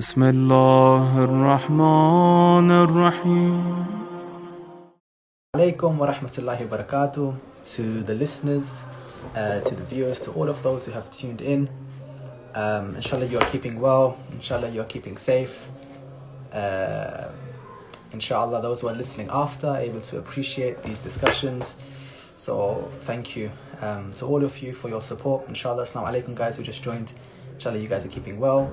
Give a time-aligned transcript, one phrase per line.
[0.00, 3.86] بسم الله الرحمن الرحيم
[5.54, 8.86] alaikum wa rahmatullahi wa barakatuh to the listeners,
[9.36, 11.68] uh, to the viewers, to all of those who have tuned in.
[12.54, 14.16] Um, inshallah, you are keeping well.
[14.32, 15.68] Inshallah, you are keeping safe.
[16.52, 17.28] Uh,
[18.12, 21.76] inshallah, those who are listening after are able to appreciate these discussions.
[22.34, 23.50] So, thank you
[23.82, 25.46] um, to all of you for your support.
[25.48, 27.12] Inshallah, assalamu alaikum, guys who just joined.
[27.54, 28.72] Inshallah, you guys are keeping well.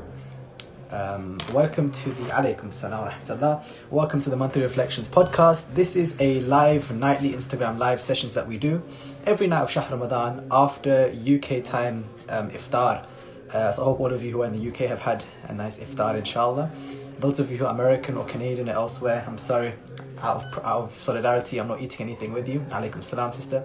[0.91, 3.63] Um, welcome to the Alaikum Salam Rahmatullah.
[3.91, 5.67] Welcome to the Monthly Reflections podcast.
[5.75, 8.83] This is a live nightly Instagram live sessions that we do
[9.27, 13.05] every night of Shahr Ramadan after UK time um, iftar.
[13.51, 15.53] Uh, so I hope all of you who are in the UK have had a
[15.53, 16.71] nice iftar, inshallah.
[17.19, 19.75] Those of you who are American or Canadian or elsewhere, I'm sorry.
[20.23, 22.61] Out of, out of solidarity, I'm not eating anything with you.
[22.71, 23.63] Alaikum Salam, sister.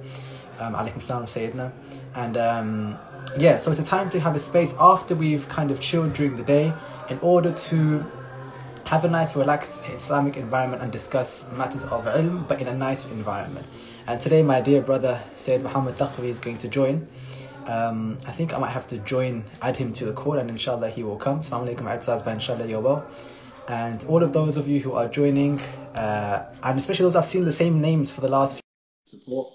[0.60, 1.72] Um, alaikum Salam, Sayyidina.
[2.16, 3.00] And um,
[3.38, 6.36] yeah, so it's a time to have a space after we've kind of chilled during
[6.36, 6.74] the day
[7.10, 8.06] in order to
[8.86, 13.06] have a nice relaxed Islamic environment and discuss matters of ilm but in a nice
[13.06, 13.66] environment.
[14.08, 17.08] And today my dear brother Sayyid Muhammad Taqwi is going to join.
[17.66, 20.90] Um, I think I might have to join, add him to the call and inshallah
[20.90, 21.42] he will come.
[21.42, 23.06] Assalamu alaikum Adzaz, inshallah you're well.
[23.70, 25.62] And all of those of you who are joining,
[25.96, 28.60] uh, and especially those I've seen the same names for the last
[29.08, 29.54] few support.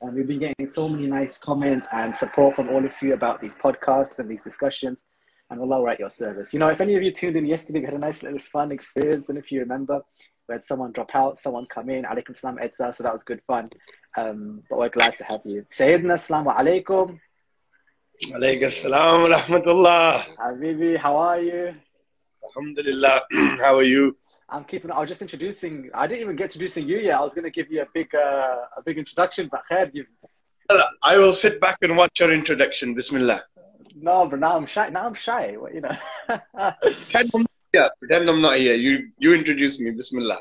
[0.00, 3.42] And we've been getting so many nice comments and support from all of you about
[3.42, 5.04] these podcasts and these discussions
[5.50, 6.52] and Allah will at your service.
[6.52, 8.70] You know, if any of you tuned in yesterday, we had a nice little fun
[8.70, 9.28] experience.
[9.28, 10.00] And if you remember,
[10.48, 13.42] we had someone drop out, someone come in, alaikum salam edza, so that was good
[13.46, 13.70] fun.
[14.16, 15.66] Um, but we're glad to have you.
[15.76, 17.18] Sayyidina, assalamu alaikum.
[18.26, 20.24] Alaykum salam wa rahmatullah.
[20.38, 21.72] Habibi, how are you?
[22.44, 23.22] Alhamdulillah.
[23.58, 24.16] how are you?
[24.48, 24.90] I'm keeping.
[24.90, 25.90] I was just introducing.
[25.94, 27.18] I didn't even get to introducing you yet.
[27.18, 30.06] I was going to give you a big, uh, a big introduction, but khair, you've.
[31.02, 32.94] I will sit back and watch your introduction.
[32.94, 33.42] Bismillah.
[34.02, 34.88] No, but now I'm shy.
[34.88, 35.56] Now I'm shy.
[35.56, 35.96] What, you know.
[36.82, 37.90] Pretend I'm not here.
[37.98, 38.74] Pretend I'm not here.
[38.74, 39.90] You you introduce me.
[39.90, 40.40] Bismillah.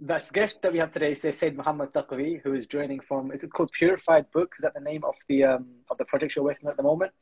[0.00, 3.30] The guest that we have today is Sayyid Muhammad Taqwi, who is joining from.
[3.32, 4.58] Is it called Purified Books?
[4.58, 6.82] Is that the name of the um, of the project you're working on at the
[6.82, 7.12] moment?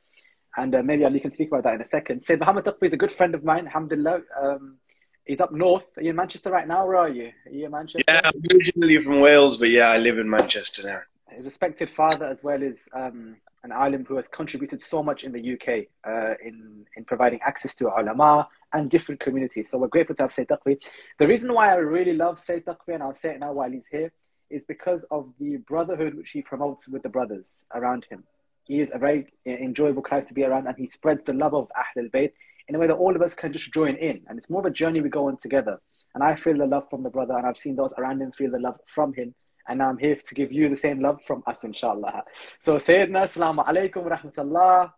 [0.56, 2.22] And uh, maybe Ali can speak about that in a second.
[2.22, 3.66] Sayyid Muhammad Taqwi is a good friend of mine.
[3.66, 4.20] Alhamdulillah.
[4.43, 4.78] Um,
[5.25, 5.87] he's up north.
[5.97, 6.87] Are you in Manchester right now?
[6.87, 7.31] Where are you?
[7.47, 8.04] Are you in Manchester?
[8.09, 11.00] Yeah, I'm originally from Wales, but yeah, I live in Manchester now.
[11.31, 15.32] His respected father, as well as um, an alim who has contributed so much in
[15.32, 19.70] the UK uh, in, in providing access to ulama and different communities.
[19.70, 20.78] So we're grateful to have Sayyid Taqwi.
[21.19, 23.86] The reason why I really love Sayyid Taqwi, and I'll say it now while he's
[23.91, 24.12] here,
[24.50, 28.24] is because of the brotherhood which he promotes with the brothers around him.
[28.64, 31.70] He is a very enjoyable character to be around, and he spreads the love of
[31.76, 32.32] Ahlul Bayt
[32.69, 34.22] in a way that all of us can just join in.
[34.28, 35.80] And it's more of a journey we go on together.
[36.14, 38.50] And I feel the love from the brother, and I've seen those around him feel
[38.50, 39.34] the love from him
[39.69, 42.25] and I'm here to give you the same love from us, inshallah.
[42.61, 44.93] So, Sayyidina, assalamu alaikum wa rahmatullah.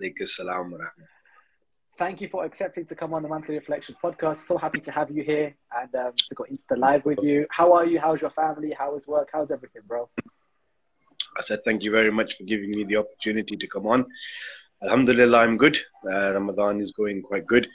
[0.00, 0.86] Wa
[2.00, 4.46] Thank you for accepting to come on the Monthly Reflections podcast.
[4.46, 7.46] So happy to have you here and um, to go Insta live with you.
[7.50, 8.00] How are you?
[8.00, 8.74] How's your family?
[8.76, 9.28] How is work?
[9.34, 10.08] How's everything, bro?
[11.36, 14.06] I said thank you very much for giving me the opportunity to come on.
[14.82, 15.78] Alhamdulillah, I'm good.
[16.10, 17.68] Uh, Ramadan is going quite good.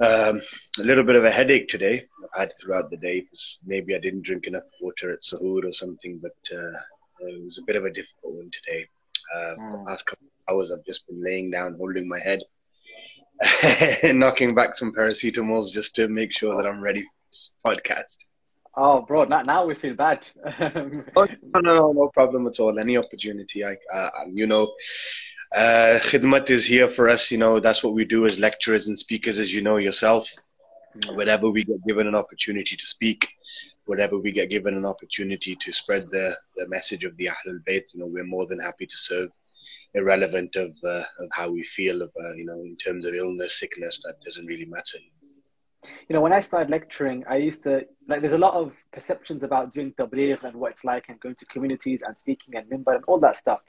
[0.00, 0.40] Um,
[0.78, 2.04] a little bit of a headache today.
[2.34, 5.72] I've had throughout the day because maybe I didn't drink enough water at Sahur or
[5.72, 6.78] something, but uh,
[7.20, 8.86] it was a bit of a difficult one today.
[9.34, 9.72] Uh, mm.
[9.72, 12.40] The last couple of hours, I've just been laying down, holding my head,
[14.14, 18.16] knocking back some paracetamols just to make sure that I'm ready for this podcast.
[18.76, 20.26] Oh, bro, now, now we feel bad.
[21.16, 22.78] oh, no, no, no problem at all.
[22.78, 24.72] Any opportunity, I, uh, you know,
[25.52, 27.30] uh, khidmat is here for us.
[27.30, 30.28] You know, that's what we do as lecturers and speakers, as you know yourself.
[31.10, 33.28] Whenever we get given an opportunity to speak,
[33.84, 37.84] whenever we get given an opportunity to spread the, the message of the Ahlul Bayt,
[37.92, 39.30] you know, we're more than happy to serve,
[39.94, 43.58] irrelevant of uh, of how we feel, of, uh, you know, in terms of illness,
[43.58, 44.98] sickness, that doesn't really matter
[46.08, 48.20] you know, when I started lecturing, I used to like.
[48.20, 51.46] There's a lot of perceptions about doing tabligh and what it's like, and going to
[51.46, 53.60] communities and speaking and mimbar and all that stuff.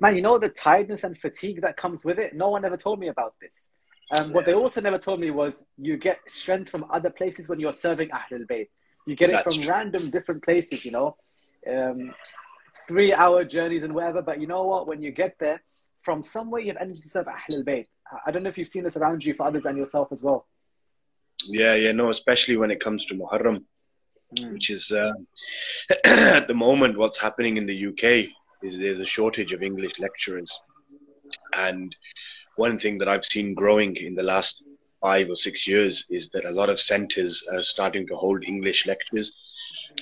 [0.00, 2.34] Man, you know the tiredness and fatigue that comes with it.
[2.34, 3.54] No one ever told me about this.
[4.14, 4.34] Um, yeah.
[4.34, 7.72] What they also never told me was you get strength from other places when you're
[7.72, 8.68] serving Ahlul Bayt.
[9.06, 9.70] You get That's it from true.
[9.70, 10.84] random different places.
[10.84, 11.16] You know,
[11.70, 12.12] um,
[12.88, 14.22] three-hour journeys and whatever.
[14.22, 14.88] But you know what?
[14.88, 15.62] When you get there,
[16.02, 17.86] from somewhere you have energy to serve Ahlul Bayt.
[18.26, 20.48] I don't know if you've seen this around you for others and yourself as well.
[21.46, 23.64] Yeah, yeah, no, especially when it comes to Muharram,
[24.36, 24.52] mm.
[24.52, 25.12] which is uh,
[26.04, 28.28] at the moment what's happening in the UK
[28.62, 30.60] is there's a shortage of English lecturers,
[31.54, 31.94] and
[32.56, 34.62] one thing that I've seen growing in the last
[35.00, 38.86] five or six years is that a lot of centres are starting to hold English
[38.86, 39.38] lectures,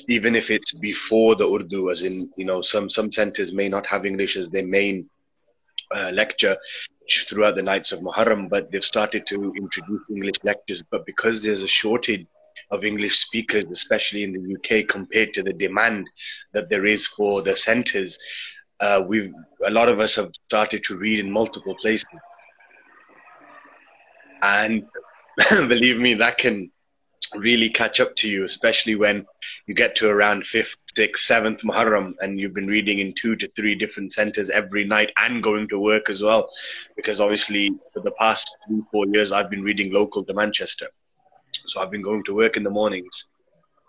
[0.08, 3.86] even if it's before the Urdu, as in you know some some centres may not
[3.86, 5.08] have English as their main
[5.94, 6.56] uh, lecture
[7.28, 10.82] throughout the nights of Muharram, but they've started to introduce English lectures.
[10.82, 12.26] But because there's a shortage
[12.70, 16.08] of English speakers, especially in the UK, compared to the demand
[16.52, 18.18] that there is for the centres,
[18.80, 19.32] uh, we've
[19.66, 22.04] a lot of us have started to read in multiple places,
[24.42, 24.84] and
[25.50, 26.70] believe me, that can
[27.34, 29.26] really catch up to you, especially when
[29.66, 33.48] you get to around fifth, sixth, seventh Muharram and you've been reading in two to
[33.56, 36.50] three different centers every night and going to work as well.
[36.96, 40.88] Because obviously, for the past three, four years, I've been reading local to Manchester.
[41.66, 43.26] So I've been going to work in the mornings.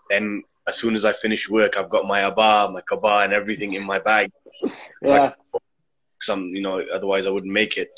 [0.08, 3.74] Then, as soon as I finish work, I've got my abba, my kaba, and everything
[3.74, 4.30] in my bag.
[5.02, 5.32] Yeah.
[6.20, 7.88] Some, you know, otherwise I wouldn't make it.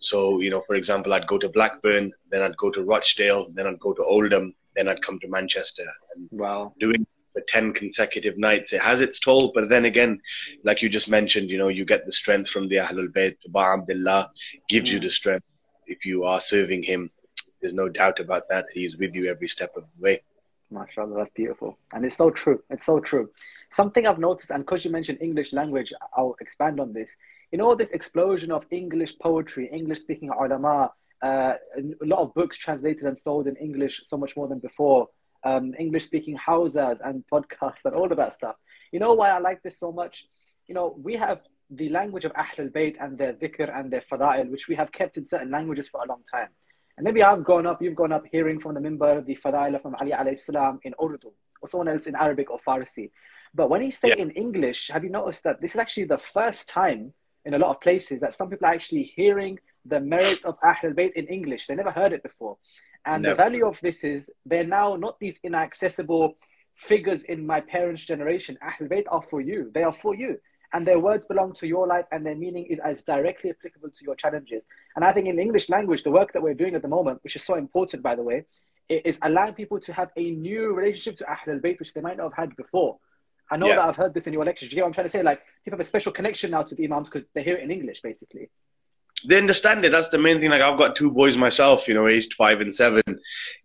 [0.00, 3.66] So, you know, for example, I'd go to Blackburn, then I'd go to Rochdale, then
[3.66, 5.86] I'd go to Oldham, then I'd come to Manchester.
[6.14, 6.72] And Wow.
[6.80, 9.52] doing for 10 consecutive nights, it has its toll.
[9.54, 10.20] But then again,
[10.64, 13.36] like you just mentioned, you know, you get the strength from the Ahlul Bayt.
[13.48, 14.30] Ba Abdullah
[14.68, 15.02] gives you mm.
[15.02, 15.46] the strength
[15.86, 17.10] if you are serving him.
[17.60, 18.64] There's no doubt about that.
[18.72, 20.22] He's with you every step of the way.
[20.72, 21.78] MashaAllah, that's beautiful.
[21.92, 22.62] And it's so true.
[22.70, 23.30] It's so true.
[23.70, 27.16] Something I've noticed, and because you mentioned English language, I'll expand on this.
[27.52, 30.92] You know, this explosion of English poetry, English speaking ulama,
[31.22, 35.08] uh, a lot of books translated and sold in English so much more than before,
[35.44, 38.56] um, English speaking houses and podcasts and all of that stuff.
[38.92, 40.26] You know why I like this so much?
[40.66, 41.40] You know, we have
[41.70, 45.16] the language of Ahlul Bayt and their dhikr and their fada'il, which we have kept
[45.16, 46.48] in certain languages for a long time.
[46.96, 49.94] And maybe I've grown up, you've grown up hearing from the mimbar the Fadail from
[50.00, 51.32] Ali alayhi salam in Urdu,
[51.62, 53.10] or someone else in Arabic or Farsi.
[53.54, 54.16] But when you say Yeah.
[54.16, 57.14] in English, have you noticed that this is actually the first time
[57.44, 60.94] in a lot of places that some people are actually hearing the merits of Ahlul
[60.94, 61.66] Bayt in English?
[61.66, 62.58] They never heard it before.
[63.04, 66.36] And the value of this is they're now not these inaccessible
[66.74, 68.58] figures in my parents' generation.
[68.62, 69.70] Ahlul Bayt are for you.
[69.74, 70.38] They are for you.
[70.72, 74.04] And their words belong to your life and their meaning is as directly applicable to
[74.04, 74.62] your challenges.
[74.94, 77.22] And I think in the English language, the work that we're doing at the moment,
[77.24, 78.44] which is so important, by the way,
[78.88, 82.24] is allowing people to have a new relationship to Ahlul Bayt, which they might not
[82.24, 82.98] have had before.
[83.50, 83.76] I know Yeah.
[83.76, 84.68] that I've heard this in your lectures.
[84.68, 85.22] Do you get what I'm trying to say?
[85.22, 87.70] Like, people have a special connection now to the Imams because they hear it in
[87.72, 88.48] English, basically.
[89.28, 89.92] They understand it.
[89.92, 90.50] That's the main thing.
[90.50, 93.02] Like I've got two boys myself, you know, aged five and seven.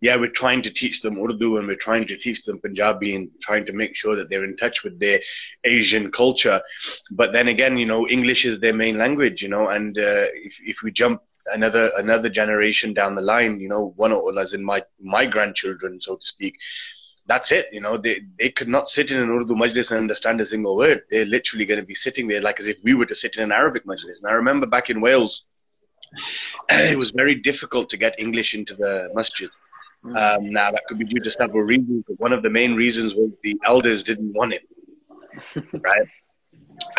[0.00, 3.30] Yeah, we're trying to teach them Urdu and we're trying to teach them Punjabi and
[3.40, 5.20] trying to make sure that they're in touch with their
[5.64, 6.60] Asian culture.
[7.10, 10.54] But then again, you know, English is their main language, you know, and uh, if
[10.64, 11.22] if we jump
[11.52, 16.00] another another generation down the line, you know, one or as in my my grandchildren,
[16.00, 16.56] so to speak.
[17.28, 17.96] That's it, you know.
[17.96, 21.02] They they could not sit in an Urdu majlis and understand a single word.
[21.10, 23.42] They're literally going to be sitting there like as if we were to sit in
[23.42, 24.18] an Arabic majlis.
[24.22, 25.44] And I remember back in Wales,
[26.68, 29.50] it was very difficult to get English into the masjid.
[30.04, 33.14] Um, now that could be due to several reasons, but one of the main reasons
[33.14, 34.62] was the elders didn't want it,
[35.72, 36.06] right?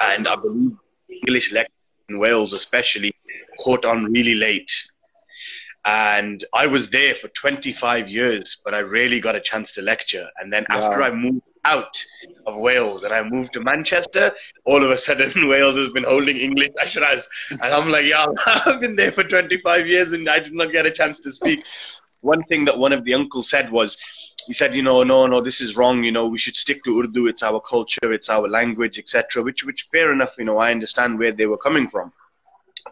[0.01, 0.74] And I believe
[1.09, 1.74] English lectures
[2.09, 3.13] in Wales, especially,
[3.59, 4.71] caught on really late.
[5.88, 10.28] And I was there for 25 years, but I rarely got a chance to lecture.
[10.38, 12.04] And then after I moved out
[12.45, 14.34] of Wales and I moved to Manchester,
[14.66, 17.25] all of a sudden Wales has been holding English ashras.
[17.51, 20.86] And I'm like, yeah, I've been there for 25 years and I did not get
[20.86, 21.63] a chance to speak.
[22.19, 23.95] One thing that one of the uncles said was,
[24.45, 26.04] he said, you know, no, no, this is wrong.
[26.04, 27.28] You know, we should stick to Urdu.
[27.28, 29.42] It's our culture, it's our language, etc.
[29.42, 30.31] Which, which, fair enough.
[30.38, 32.12] You know, I understand where they were coming from.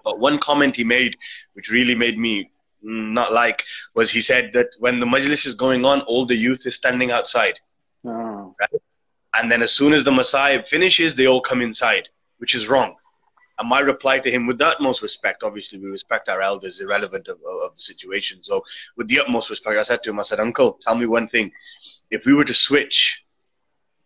[0.06, 1.18] But one comment he made,
[1.56, 2.52] which really made me
[2.86, 3.63] Mm, not like,
[3.96, 7.12] was he said that when the majlis is going on, all the youth is standing
[7.12, 7.60] outside.
[8.06, 8.56] Oh.
[9.34, 12.96] And then as soon as the Messiah finishes, they all come inside, which is wrong.
[13.58, 17.27] And my reply to him, with the utmost respect, obviously we respect our elders, irrelevant
[17.27, 18.39] of, of, of the situation.
[18.44, 18.63] So
[18.98, 21.51] with the utmost respect, I said to him, I said, Uncle, tell me one thing.
[22.12, 23.24] If we were to switch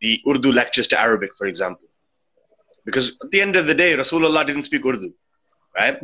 [0.02, 1.88] the Urdu lectures to Arabic, for example,
[2.86, 5.12] because at the end of the day, Rasulullah didn't speak Urdu,
[5.76, 6.00] right?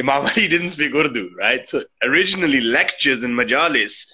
[0.00, 1.68] Imam Ali didn't speak Urdu, right?
[1.68, 4.06] So originally lectures in majalis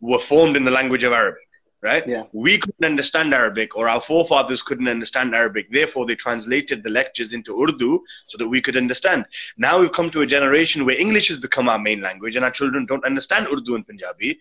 [0.00, 1.48] were formed in the language of Arabic,
[1.82, 2.06] right?
[2.06, 2.24] Yeah.
[2.32, 5.66] We couldn't understand Arabic, or our forefathers couldn't understand Arabic.
[5.70, 9.24] Therefore, they translated the lectures into Urdu so that we could understand.
[9.56, 12.52] Now we've come to a generation where English has become our main language, and our
[12.52, 14.38] children don't understand Urdu and Punjabi.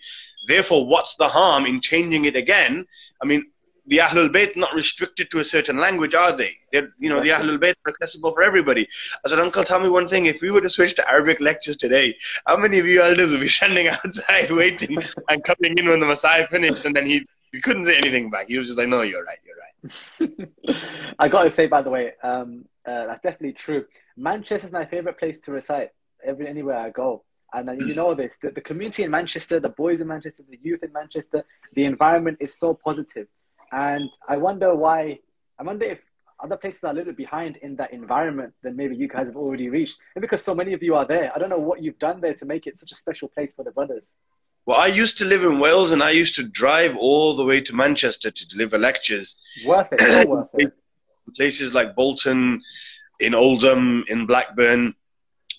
[0.48, 2.86] Therefore, what's the harm in changing it again?
[3.24, 3.42] I mean,
[3.88, 6.58] the Ahlul Bayt not restricted to a certain language, are they?
[6.72, 8.88] They're, you know, the Ahlul Bayt are accessible for everybody.
[9.24, 10.26] I said, Uncle, tell me one thing.
[10.26, 12.16] If we were to switch to Arabic lectures today,
[12.48, 14.98] how many of you elders would be standing outside waiting
[15.30, 18.48] and coming in when the Messiah finished, and then he, he couldn't say anything back.
[18.48, 19.66] He was just like, no, you're right, you're right.
[21.20, 23.86] I got to say, by the way, um, uh, that's definitely true.
[24.18, 25.90] Manchester is my favorite place to recite.
[26.24, 27.24] Every anywhere I go,
[27.54, 28.38] and uh, you know this.
[28.42, 32.38] The, the community in Manchester, the boys in Manchester, the youth in Manchester, the environment
[32.40, 33.28] is so positive,
[33.76, 35.20] and I wonder why.
[35.60, 36.00] I wonder if
[36.42, 39.38] other places are a little bit behind in that environment than maybe you guys have
[39.38, 40.00] already reached.
[40.16, 42.34] And because so many of you are there, I don't know what you've done there
[42.34, 44.16] to make it such a special place for the brothers.
[44.66, 47.62] Well, I used to live in Wales and I used to drive all the way
[47.62, 49.38] to Manchester to deliver lectures.
[49.66, 50.74] Worth it, worth it.
[51.36, 52.62] Places like Bolton,
[53.20, 54.94] in Oldham, in Blackburn.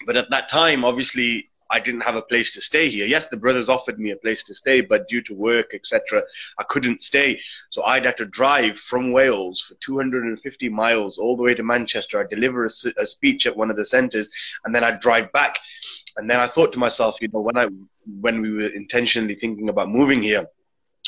[0.07, 3.07] But at that time, obviously, I didn't have a place to stay here.
[3.07, 6.23] Yes, the brothers offered me a place to stay, but due to work, etc.,
[6.59, 7.41] I couldn't stay.
[7.71, 12.21] So I'd have to drive from Wales for 250 miles all the way to Manchester.
[12.21, 14.29] I'd deliver a, a speech at one of the centres,
[14.65, 15.59] and then I'd drive back.
[16.17, 17.69] And then I thought to myself, you know, when I
[18.21, 20.47] when we were intentionally thinking about moving here,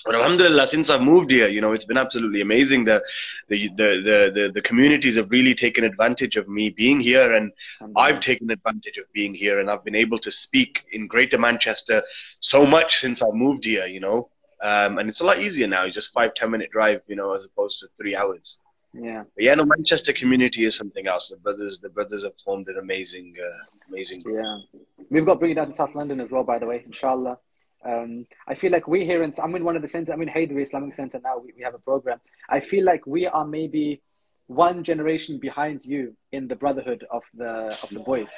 [0.05, 3.03] but alhamdulillah since i've moved here you know it's been absolutely amazing the
[3.49, 7.53] the the the, the, the communities have really taken advantage of me being here and
[7.97, 12.03] i've taken advantage of being here and i've been able to speak in greater manchester
[12.41, 14.29] so much since i moved here you know.
[14.61, 15.85] Um, and it's a lot easier now.
[15.85, 18.59] It's just five ten minute drive you know as opposed to three hours.
[18.93, 19.23] Yeah.
[19.37, 21.29] But yeah no manchester community is something else.
[21.29, 24.43] The brothers the brothers have formed an amazing uh, amazing group.
[24.43, 24.81] yeah.
[25.11, 27.39] We've got bring it down to south london as well by the way inshallah
[27.85, 30.13] um, I feel like we here in I'm in one of the centers.
[30.13, 31.39] I'm in Hayder Islamic Center now.
[31.39, 32.21] We, we have a program.
[32.49, 34.03] I feel like we are maybe
[34.49, 38.31] one generation behind you in the brotherhood of the of the boys.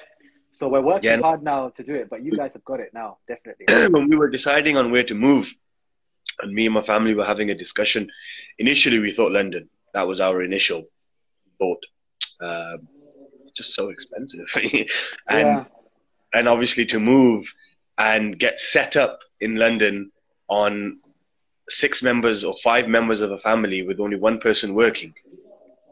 [0.53, 1.21] So we're working yeah.
[1.21, 3.67] hard now to do it, but you guys have got it now, definitely.
[3.93, 5.51] when we were deciding on where to move,
[6.41, 8.11] and me and my family were having a discussion,
[8.59, 9.71] initially we thought London.
[9.95, 10.85] That was our initial
[11.59, 11.83] thought.
[12.43, 12.89] Um,
[13.45, 14.87] it's just so expensive, and
[15.29, 15.65] yeah.
[16.35, 17.47] and obviously to move
[17.97, 20.11] and get set up in London
[20.49, 20.99] on
[21.69, 25.15] six members or five members of a family with only one person working,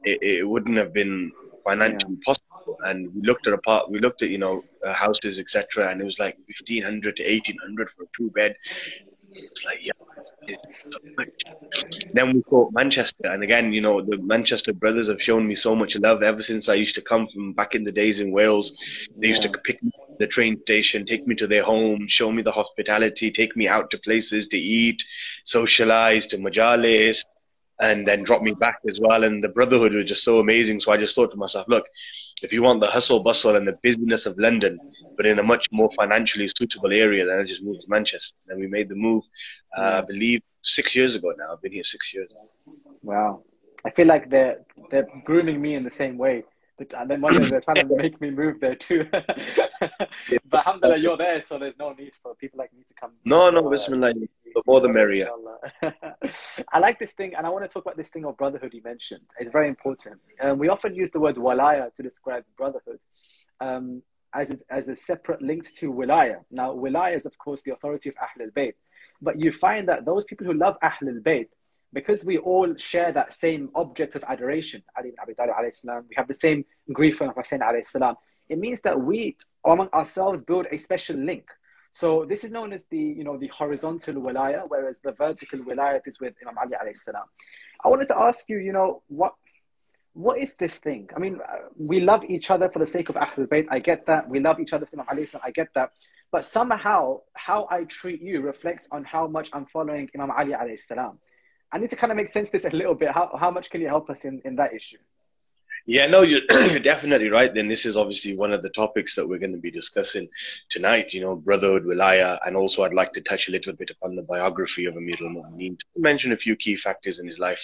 [0.05, 1.33] it, it wouldn't have been
[1.65, 2.25] financially yeah.
[2.25, 2.79] possible.
[2.85, 6.05] And we looked at apart, we looked at you know uh, houses, etc., and it
[6.05, 8.57] was like fifteen hundred to eighteen hundred for a two bed.
[9.39, 9.93] It's like yeah,
[12.13, 15.75] then we caught Manchester, and again, you know, the Manchester brothers have shown me so
[15.75, 18.73] much love ever since I used to come from back in the days in Wales.
[19.17, 19.53] They used yeah.
[19.53, 22.53] to pick me at the train station, take me to their home, show me the
[22.53, 25.03] hospitality, take me out to places to eat,
[25.45, 27.25] socialize, to majalis,
[27.81, 29.25] and then drop me back as well.
[29.25, 30.81] And the brotherhood was just so amazing.
[30.81, 31.87] So I just thought to myself, look,
[32.43, 34.79] if you want the hustle bustle and the busyness of London,
[35.19, 38.37] but in a much more financially suitable area, then I just moved to Manchester.
[38.47, 39.25] Then we made the move,
[39.77, 41.53] uh, I believe, six years ago now.
[41.53, 42.31] I've been here six years.
[43.03, 43.43] Wow.
[43.85, 44.61] I feel like they're,
[44.91, 46.45] they're grooming me in the same way.
[46.79, 49.09] But and then one day they're trying to make me move there too.
[49.11, 53.11] but alhamdulillah, you're there, so there's no need for people like me to come.
[53.25, 54.15] No, no, bismillah.
[54.15, 55.29] The more the merrier.
[56.73, 58.83] I like this thing, and I want to talk about this thing of brotherhood you
[58.85, 59.27] mentioned.
[59.41, 60.21] It's very important.
[60.41, 63.01] Um, we often use the word walaya to describe brotherhood
[63.61, 64.03] um,
[64.35, 66.37] as, a, as a separate link to wilaya.
[66.51, 68.75] Now, wilaya is, of course, the authority of Ahl al Bayt.
[69.21, 71.49] But you find that those people who love Ahl al Bayt,
[71.93, 76.15] because we all share that same object of adoration, Ali ibn Abi Talib salam, we
[76.17, 78.17] have the same grief from Hussein salam,
[78.49, 81.49] it means that we among ourselves build a special link.
[81.93, 86.01] So this is known as the, you know, the horizontal wilaya, whereas the vertical wilaya
[86.07, 87.25] is with Imam Ali salam.
[87.85, 89.35] I wanted to ask you, you know, what
[90.19, 91.09] what is this thing?
[91.15, 91.39] I mean,
[91.79, 93.67] we love each other for the sake of Ahlul Bayt.
[93.71, 94.29] I get that.
[94.29, 95.29] We love each other for Imam Ali.
[95.45, 95.93] I get that.
[96.33, 100.81] But somehow, how I treat you reflects on how much I'm following Imam Ali alayhi
[100.81, 101.21] salam.
[101.71, 103.13] I need to kind of make sense of this a little bit.
[103.13, 104.97] How, how much can you help us in, in that issue?
[105.91, 107.53] Yeah, no, you're, you're definitely right.
[107.53, 110.29] Then this is obviously one of the topics that we're going to be discussing
[110.69, 111.15] tonight.
[111.15, 114.21] You know, brotherhood, wilaya, and also I'd like to touch a little bit upon the
[114.21, 117.61] biography of Amir al-Mu'mineen to mention a few key factors in his life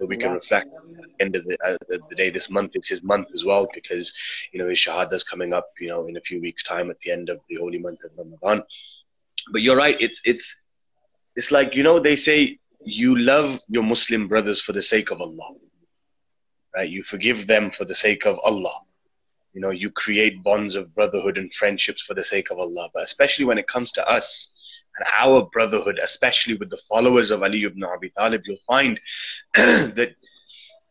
[0.00, 2.30] that we can reflect at the end of the, uh, the, day.
[2.30, 4.12] This month is his month as well because
[4.50, 5.70] you know his shahada is coming up.
[5.78, 8.10] You know, in a few weeks' time at the end of the holy month of
[8.18, 8.64] Ramadan.
[9.52, 9.94] But you're right.
[10.00, 10.56] It's it's
[11.36, 15.20] it's like you know they say you love your Muslim brothers for the sake of
[15.20, 15.54] Allah
[16.74, 16.88] right?
[16.88, 18.80] You forgive them for the sake of Allah.
[19.52, 22.88] You know, you create bonds of brotherhood and friendships for the sake of Allah.
[22.94, 24.52] But especially when it comes to us
[24.96, 29.00] and our brotherhood, especially with the followers of Ali ibn Abi Talib, you'll find
[29.54, 30.14] that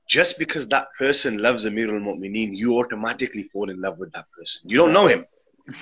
[0.09, 4.62] just because that person loves Amir al-Mu'mineen, you automatically fall in love with that person.
[4.65, 5.25] You don't know him.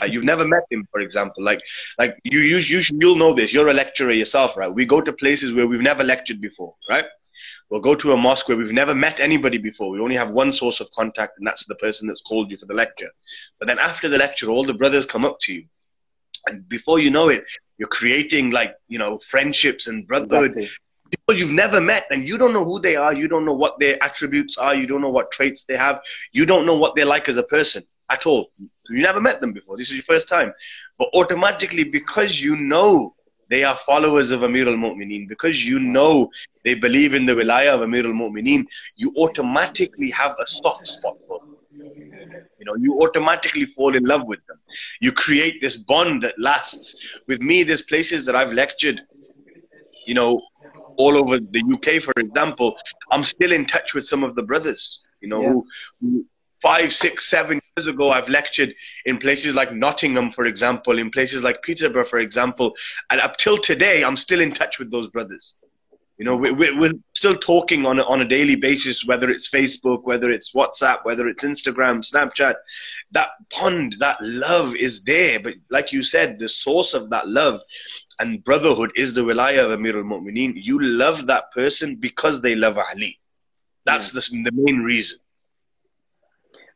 [0.01, 1.44] Uh, you've never met him, for example.
[1.44, 1.62] Like,
[1.98, 3.54] like you, you, you, you'll know this.
[3.54, 4.72] You're a lecturer yourself, right?
[4.72, 7.06] We go to places where we've never lectured before, right?
[7.70, 9.91] We'll go to a mosque where we've never met anybody before.
[9.91, 12.65] We only have one source of contact, and that's the person that's called you for
[12.65, 13.10] the lecture.
[13.60, 15.65] But then after the lecture, all the brothers come up to you.
[16.46, 17.44] And before you know it,
[17.77, 20.51] you're creating like, you know, friendships and brotherhood.
[20.51, 20.70] Exactly.
[21.10, 23.13] People you've never met and you don't know who they are.
[23.13, 24.75] You don't know what their attributes are.
[24.75, 26.01] You don't know what traits they have.
[26.32, 28.51] You don't know what they're like as a person at all.
[28.89, 29.77] You never met them before.
[29.77, 30.53] This is your first time.
[30.98, 33.15] But automatically, because you know
[33.50, 35.27] they are followers of Amir al-Mu'mineen.
[35.27, 36.30] Because you know
[36.63, 41.39] they believe in the wilayah of Amir al-Mu'mineen, you automatically have a soft spot for
[41.39, 41.56] them.
[42.60, 44.58] You know, you automatically fall in love with them.
[45.00, 46.96] You create this bond that lasts.
[47.27, 49.01] With me, there's places that I've lectured,
[50.06, 50.42] you know,
[50.98, 52.75] all over the UK, for example.
[53.12, 55.51] I'm still in touch with some of the brothers, you know, Yeah.
[55.51, 55.68] who,
[56.01, 56.25] who
[56.62, 58.74] five, six, seven years ago, I've lectured
[59.06, 62.74] in places like Nottingham, for example, in places like Peterborough, for example.
[63.10, 65.56] And up till today, I'm still in touch with those brothers.
[66.18, 69.50] You know, we, we, we're still talking on a, on a daily basis, whether it's
[69.50, 72.56] Facebook, whether it's WhatsApp, whether it's Instagram, Snapchat.
[73.12, 75.40] That bond, that love is there.
[75.40, 77.62] But like you said, the source of that love
[78.20, 80.54] and brotherhood is the wilayah of Amir al-Mu'mineen.
[80.56, 83.20] You love that person because they love Ali.
[83.86, 85.20] That's the, the main reason.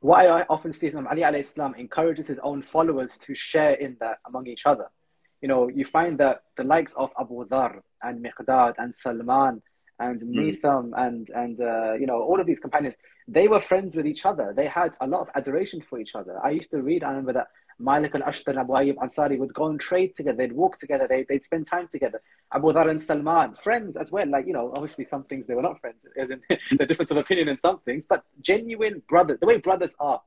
[0.01, 3.97] Why I often see Imam Ali alayhi salam encourages his own followers to share in
[3.99, 4.87] that among each other.
[5.41, 9.61] You know, you find that the likes of Abu Dhar and Miqdad and Salman
[9.99, 12.95] and Mitham and and uh, you know all of these companions,
[13.27, 14.53] they were friends with each other.
[14.55, 16.39] They had a lot of adoration for each other.
[16.43, 17.03] I used to read.
[17.03, 17.49] I remember that
[17.81, 20.37] Malik al-Ashtar and Abu Ayyub Ansari would go and trade together.
[20.37, 21.07] They'd walk together.
[21.07, 22.21] They, they'd spend time together.
[22.53, 24.27] Abu Dhar and Salman, friends as well.
[24.27, 26.41] Like, you know, obviously some things they were not friends, as in
[26.77, 30.21] the difference of opinion in some things, but genuine brothers, the way brothers are.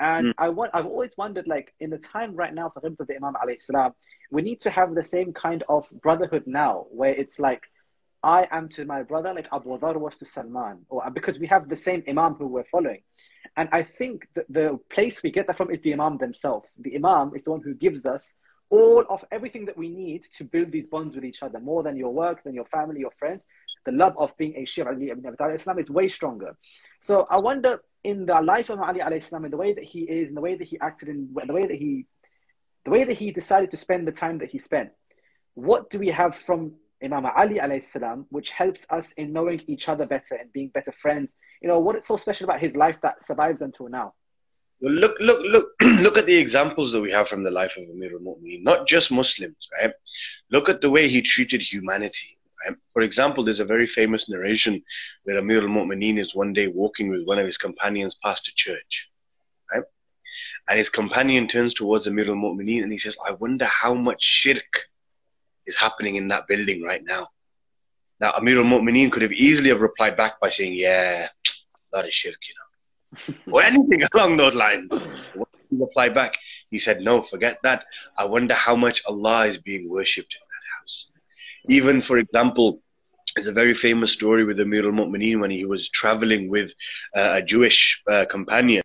[0.00, 0.34] And Mm.
[0.38, 3.34] I want, I've always wondered, like, in the time right now for Ghibta the Imam
[3.34, 3.94] alayhi salam,
[4.30, 7.62] we need to have the same kind of brotherhood now, where it's like,
[8.22, 11.68] I am to my brother like Abu Dhar was to Salman, or because we have
[11.68, 13.02] the same Imam who we're following.
[13.58, 16.74] And I think that the place we get that from is the Imam themselves.
[16.78, 18.34] The Imam is the one who gives us
[18.70, 21.96] all of everything that we need to build these bonds with each other, more than
[21.96, 23.44] your work, than your family, your friends.
[23.84, 26.56] The love of being a Shia Ali ibn Abi Talib Islam is way stronger.
[27.00, 30.02] So I wonder in the life of Ali alayhi salam, in the way that he
[30.02, 32.06] is, in the way that he acted, in the way that he,
[32.84, 34.90] the way that he decided to spend the time that he spent,
[35.54, 40.06] what do we have from Imam Ali alayhi which helps us in knowing each other
[40.06, 41.34] better and being better friends?
[41.62, 44.14] You know, what is so special about his life that survives until now?
[44.80, 45.70] Well, look, look, look,
[46.02, 48.62] look at the examples that we have from the life of Amir al-Mu'mineen.
[48.62, 49.92] Not just Muslims, right?
[50.50, 52.38] Look at the way he treated humanity.
[52.64, 52.76] Right?
[52.92, 54.82] For example, there's a very famous narration
[55.24, 59.08] where Amir al-Mu'mineen is one day walking with one of his companions past a church,
[59.72, 59.82] right?
[60.68, 64.88] And his companion turns towards Amir al-Mu'mineen and he says, "I wonder how much shirk
[65.68, 67.28] is happening in that building right now."
[68.20, 71.28] Now, Amir al-Mu'mineen could have easily have replied back by saying, "Yeah,
[71.94, 72.68] lot of shirk, you know."
[73.52, 74.90] or anything along those lines.
[75.34, 76.34] What did he reply back?
[76.70, 77.84] He said, No, forget that.
[78.16, 81.06] I wonder how much Allah is being worshipped in that house.
[81.68, 82.82] Even, for example,
[83.34, 86.72] there's a very famous story with Amir al Mu'mineen when he was traveling with
[87.16, 88.82] uh, a Jewish uh, companion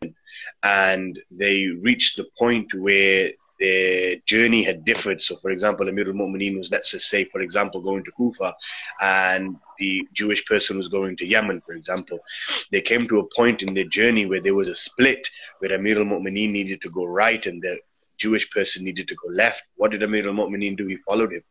[0.62, 5.22] and they reached the point where their journey had differed.
[5.22, 8.54] So, for example, Amir al Mu'mineen was, let's just say, for example, going to Kufa
[9.02, 12.20] and the Jewish person was going to Yemen, for example
[12.72, 15.28] they came to a point in their journey where there was a split
[15.60, 17.78] where Amir al Mu'mineen needed to go right and the
[18.18, 19.62] Jewish person needed to go left.
[19.76, 20.88] What did Amir al Mu'mineen do?
[20.88, 21.44] He followed him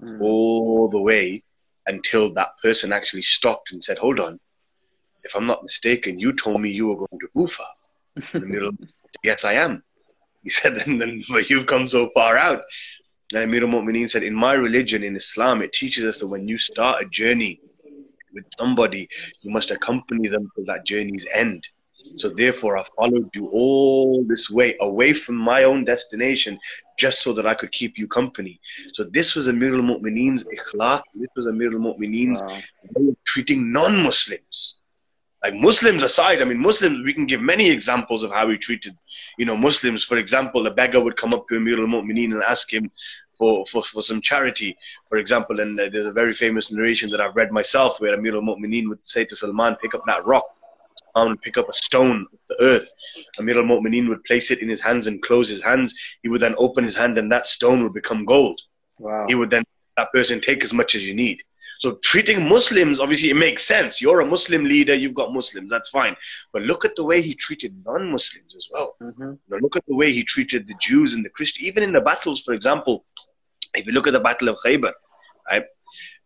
[0.00, 0.20] Mm.
[0.20, 1.42] all the way
[1.88, 4.38] until that person actually stopped and said, Hold on,
[5.24, 7.64] if I'm not mistaken, you told me you were going to Kufa.
[8.34, 8.70] Amir al
[9.24, 9.82] Yes, I am.
[10.42, 12.62] He said, Then, then but you've come so far out.
[13.32, 16.48] And Amir al Mu'mineen said, In my religion, in Islam, it teaches us that when
[16.48, 17.60] you start a journey
[18.32, 19.08] with somebody,
[19.42, 21.66] you must accompany them to that journey's end.
[22.16, 26.58] So therefore, I followed you all this way away from my own destination,
[26.98, 28.60] just so that I could keep you company.
[28.94, 31.02] So this was Amir al-Mu'mineen's akhlaq.
[31.14, 32.60] This was Amir al-Mu'mineen's Wow.
[32.94, 34.76] way of treating non-Muslims.
[35.42, 38.96] Like Muslims aside, I mean, Muslims, we can give many examples of how he treated,
[39.38, 40.02] you know, Muslims.
[40.02, 42.90] For example, a beggar would come up to Amir al-Mu'mineen and ask him
[43.36, 44.76] for, for, for some charity,
[45.08, 45.60] for example.
[45.60, 49.24] And there's a very famous narration that I've read myself where Amir al-Mu'mineen would say
[49.26, 50.44] to Salman, pick up that rock.
[51.16, 52.92] Would pick up a stone of the earth.
[53.40, 55.92] Amir al-Mu'mineen would place it in his hands and close his hands.
[56.22, 58.60] He would then open his hand and that stone would become gold
[58.98, 59.26] Wow.
[59.28, 59.64] he would then
[59.96, 61.42] that person take as much as you need.
[61.78, 64.00] So treating Muslims, obviously, it makes sense.
[64.02, 66.16] You're a Muslim leader, you've got Muslims, that's fine.
[66.52, 68.96] But look at the way he treated non-Muslims as well.
[69.00, 71.66] hmm You know, look at the way he treated the Jews and the Christians.
[71.68, 73.04] Even in the battles, for example,
[73.74, 74.92] if you look at the Battle of Khaybar,
[75.50, 75.64] right?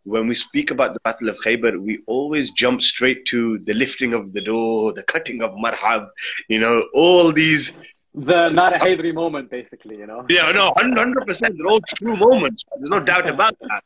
[0.04, 4.14] When we speak about the Battle of Khaybar, we always jump straight to the lifting
[4.14, 6.08] of the door, the cutting of marhab,
[6.48, 7.72] you know, all these
[8.14, 10.26] The not a Haydri moment, basically, you know.
[10.28, 11.56] yeah, no, hundred percent.
[11.56, 12.64] They're all true moments.
[12.78, 13.82] There's no doubt about that.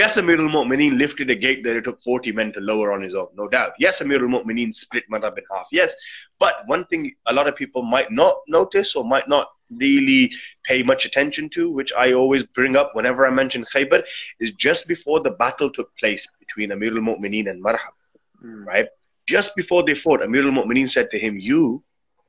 [0.00, 3.14] Yes, Amir al-Mu'mineen lifted a gate that it took 40 men to lower on his
[3.14, 3.72] own, no doubt.
[3.78, 5.66] Yes, Amir al-Mu'mineen split Marhab in half.
[5.70, 5.94] Yes,
[6.38, 9.48] but one thing a lot of people might not notice or might not
[9.84, 10.32] really
[10.64, 14.02] pay much attention to, which I always bring up whenever I mention Khaybar,
[14.40, 17.94] is just before the battle took place between Amir al-Mu'mineen and Marhab,
[18.42, 18.64] Mm.
[18.72, 18.88] right?
[19.26, 21.84] Just before they fought, Amir al-Mu'mineen said to him, you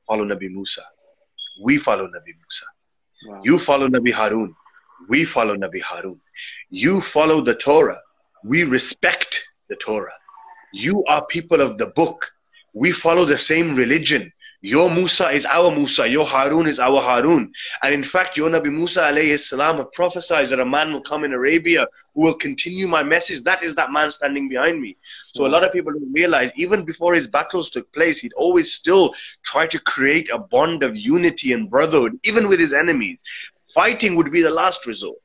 [0.06, 0.84] follow Nabi Musa.
[1.68, 2.66] We follow Nabi Musa.
[3.26, 3.40] Wow.
[3.44, 4.54] You follow Nabi Harun.
[5.08, 6.20] We follow Nabi Harun.
[6.70, 8.00] You follow the Torah.
[8.44, 10.12] We respect the Torah.
[10.72, 12.26] You are people of the book.
[12.72, 14.32] We follow the same religion.
[14.64, 16.06] Your Musa is our Musa.
[16.06, 17.52] Your Harun is our Harun.
[17.82, 21.32] And in fact, your Nabi Musa alayhi salam prophesied that a man will come in
[21.32, 21.84] Arabia
[22.14, 23.42] who will continue my message.
[23.42, 24.96] That is that man standing behind me.
[25.34, 28.72] So a lot of people don't realize, even before his battles took place, he'd always
[28.72, 29.12] still
[29.44, 33.20] try to create a bond of unity and brotherhood, even with his enemies.
[33.74, 35.18] Fighting would be the last resort.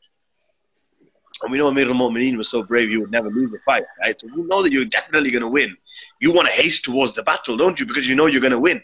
[1.41, 4.19] And we know Amir al-Mu'mineen was so brave he would never lose a fight, right?
[4.19, 5.77] So we know that you're definitely going to win.
[6.19, 7.85] You want to haste towards the battle, don't you?
[7.85, 8.81] Because you know you're going to win.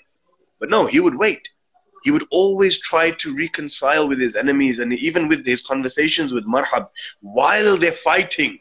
[0.60, 1.42] But no, he would wait.
[2.04, 6.46] He would always try to reconcile with his enemies and even with his conversations with
[6.46, 6.90] Marhab.
[7.22, 8.60] While they're fighting,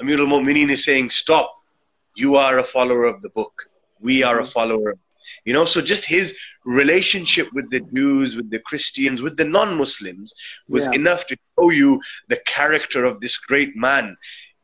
[0.00, 1.54] Amir al-Mu'mineen is saying, stop.
[2.14, 3.70] You are a follower of the book.
[4.00, 4.98] We are a follower of
[5.44, 10.34] you know, so just his relationship with the Jews, with the Christians, with the non-Muslims
[10.68, 10.92] was Yeah.
[10.92, 14.16] enough to show you the character of this great man.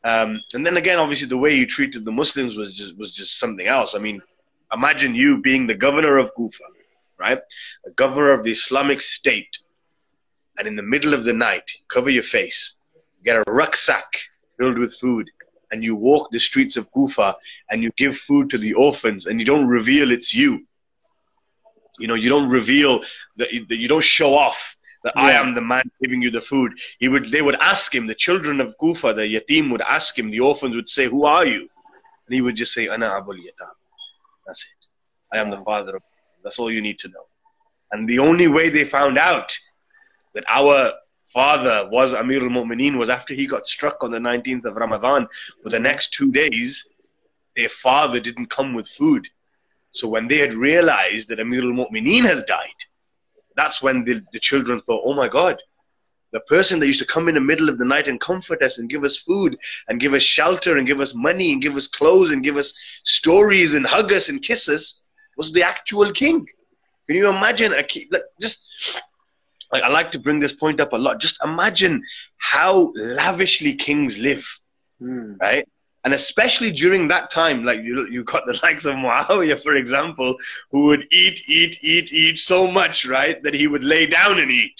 [0.04, 3.38] Um, and then again, obviously, the way he treated the Muslims was just was just
[3.38, 3.94] something else.
[3.94, 4.20] I mean,
[4.72, 6.64] imagine you being the governor of Kufa,
[7.18, 7.40] right?
[7.84, 9.56] The governor of the Islamic State,
[10.58, 12.74] and in the middle of the night, cover your face,
[13.24, 14.10] get a rucksack
[14.58, 15.30] filled with food,
[15.74, 17.34] and you walk the streets of Kufa
[17.68, 20.64] and you give food to the orphans, and you don't reveal it's you.
[21.98, 23.02] You know, you don't reveal
[23.38, 26.40] that you, that you don't show off that I am the man giving you the
[26.40, 26.70] food.
[27.00, 30.30] He would, they would ask him, the children of Kufa, the yatim would ask him,
[30.30, 31.62] the orphans would say, "Who are you?"
[32.26, 33.74] And he would just say, "Ana Abul Yatam."
[34.46, 34.80] That's it.
[35.36, 36.02] I am the father of.
[36.44, 37.26] That's all you need to know.
[37.90, 39.50] And the only way they found out
[40.34, 40.92] that our
[41.34, 45.28] father was Amir al-Mu'mineen was after he got struck on the 19th of Ramadan.
[45.62, 46.86] For the next two days,
[47.56, 49.28] their father didn't come with food.
[49.92, 52.80] So when they had realized that Amir al-Mu'mineen has died,
[53.56, 55.58] that's when the, the children thought, oh my God,
[56.32, 58.78] the person that used to come in the middle of the night and comfort us
[58.78, 59.56] and give us food
[59.88, 62.74] and give us shelter and give us money and give us clothes and give us
[63.04, 65.02] stories and hug us and kiss us
[65.36, 66.46] was the actual king.
[67.06, 68.08] Can you imagine a king?
[68.10, 68.66] Like, just
[69.74, 71.20] like I like to bring this point up a lot.
[71.20, 72.02] Just imagine
[72.38, 74.46] how lavishly kings live,
[75.02, 75.40] Mm.
[75.40, 75.66] right?
[76.04, 80.36] And especially during that time, like you, you got the likes of Muawiyah, for example,
[80.70, 84.50] who would eat, eat, eat, eat so much, right, that he would lay down and
[84.50, 84.78] eat,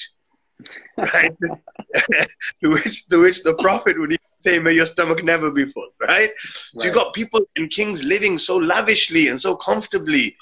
[0.99, 1.35] right?
[2.63, 6.31] to which, to which the Prophet would say, "May your stomach never be full," right?
[6.79, 10.37] So you got people and kings living so lavishly and so comfortably,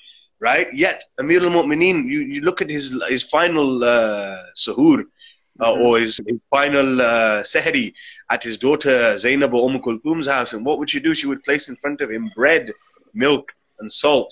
[0.48, 0.68] right?
[0.84, 4.98] Yet Amir al-Mu'mineen, you, you look at his his final uh, suhoor,
[5.60, 5.80] uh, Mhm.
[5.84, 7.86] or his, his final uh, sehri
[8.34, 11.14] at his daughter Zainab or Umm Kulthum's house, and what would she do?
[11.20, 12.64] She would place in front of him bread,
[13.24, 13.46] milk,
[13.80, 14.30] and salt,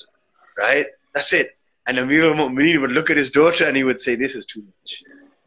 [0.64, 0.86] right?
[1.14, 1.48] That's it.
[1.86, 4.62] And Amir al-Mu'mineen would look at his daughter and he would say, "This is too
[4.70, 4.90] much.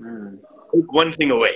[0.07, 0.31] Mm.
[0.73, 1.55] Take one thing away."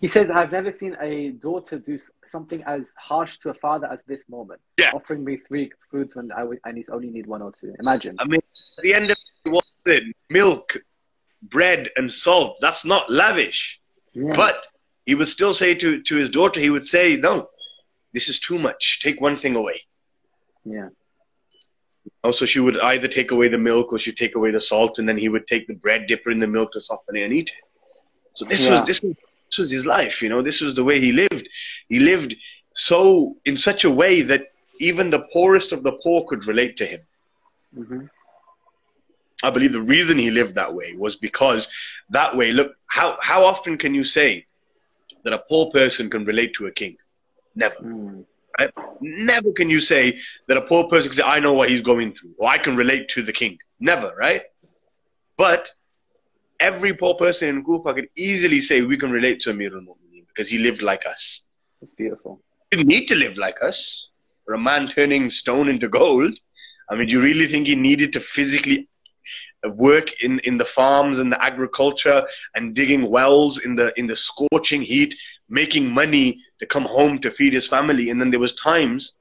[0.00, 1.98] He says, I've never seen a daughter do
[2.30, 4.60] something as harsh to a father as this moment.
[4.78, 4.92] Yeah.
[4.94, 7.74] Offering me three foods when I, would, I need, only need one or two.
[7.80, 8.16] Imagine.
[8.18, 8.40] I mean,
[8.78, 9.16] at the end of
[9.46, 10.16] is it?
[10.30, 10.76] Milk,
[11.42, 12.58] bread, and salt.
[12.60, 13.80] That's not lavish.
[14.12, 14.34] Yeah.
[14.36, 14.64] But
[15.06, 17.48] he would still say to, to his daughter, he would say, No,
[18.12, 19.00] this is too much.
[19.02, 19.80] Take one thing away.
[20.64, 20.88] yeah.
[22.24, 24.98] Oh, also, she would either take away the milk or she'd take away the salt,
[24.98, 27.22] and then he would take the bread, dip it in the milk to soften it,
[27.22, 27.64] and eat it.
[28.36, 28.70] So this Yeah.
[28.70, 29.14] was this was
[29.58, 30.42] was his life, you know.
[30.42, 31.48] This was the way he lived.
[31.88, 32.34] He lived
[32.74, 36.86] so in such a way that even the poorest of the poor could relate to
[36.86, 37.00] him.
[37.74, 38.06] hmm
[39.44, 41.66] I believe the reason he lived that way was because
[42.10, 44.46] that way, look, how, how often can you say
[45.24, 46.96] that a poor person can relate to a king?
[47.56, 47.74] Never.
[47.74, 48.24] Mm.
[48.58, 48.70] Right?
[49.00, 52.12] Never can you say that a poor person can say, I know what he's going
[52.12, 53.58] through, or I can relate to the king.
[53.80, 54.42] Never, right?
[55.36, 55.70] But
[56.62, 60.48] every poor person in Kufa could easily say, we can relate to Amir al-Mu'mineen because
[60.48, 61.42] he lived like us.
[61.82, 62.40] It's beautiful.
[62.70, 64.08] He didn't need to live like us.
[64.44, 66.34] For a man turning stone into gold,
[66.88, 68.88] I mean, do you really think he needed to physically
[69.64, 74.06] uh, work in, in the farms and the agriculture and digging wells in the in
[74.06, 75.14] the scorching heat,
[75.48, 78.10] making money to come home to feed his family?
[78.10, 79.12] And then there was times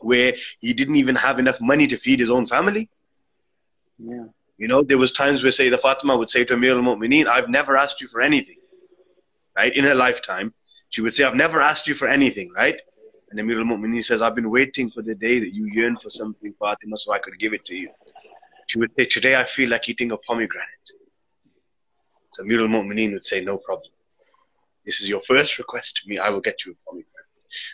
[0.00, 2.88] where he didn't even have enough money to feed his own family.
[3.98, 4.26] Yeah.
[4.62, 7.76] You know, there was times where Sayyidah Fatima would say to Amir al-Mu'mineen, I've never
[7.76, 8.58] asked you for anything,
[9.56, 9.74] right?
[9.74, 10.54] In her lifetime,
[10.90, 12.80] she would say, I've never asked you for anything, right?
[13.30, 16.54] And Amir al-Mu'mineen says, I've been waiting for the day that you yearn for something,
[16.60, 17.90] Fatima, so I could give it to you.
[18.68, 20.86] She would say, today I feel like eating a pomegranate.
[22.34, 23.90] So Amir al-Mu'mineen would say, no problem.
[24.86, 26.20] This is your first request to me.
[26.20, 27.11] I will get you a pomegranate.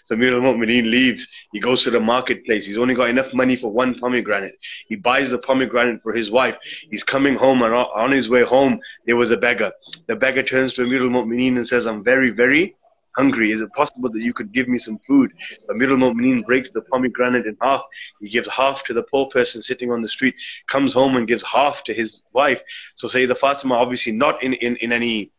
[0.04, 1.26] So Amir al-Mu'mineen leaves.
[1.52, 2.66] He goes to the marketplace.
[2.66, 4.56] He's only got enough money for one pomegranate.
[4.86, 6.56] He buys the pomegranate for his wife.
[6.90, 9.72] He's coming home and on his way home, there was a beggar.
[10.06, 12.76] The beggar turns to Amir al-Mu'mineen and says, I'm very, very
[13.16, 13.50] hungry.
[13.50, 15.32] Is it possible that you could give me some food?
[15.64, 17.82] So Amir al-Mu'mineen breaks the pomegranate in half.
[18.20, 20.34] He gives half to the poor person sitting on the street,
[20.68, 22.60] comes home and gives half to his wife.
[22.94, 25.32] So Sayyidah Fatima, obviously not in, in, in any,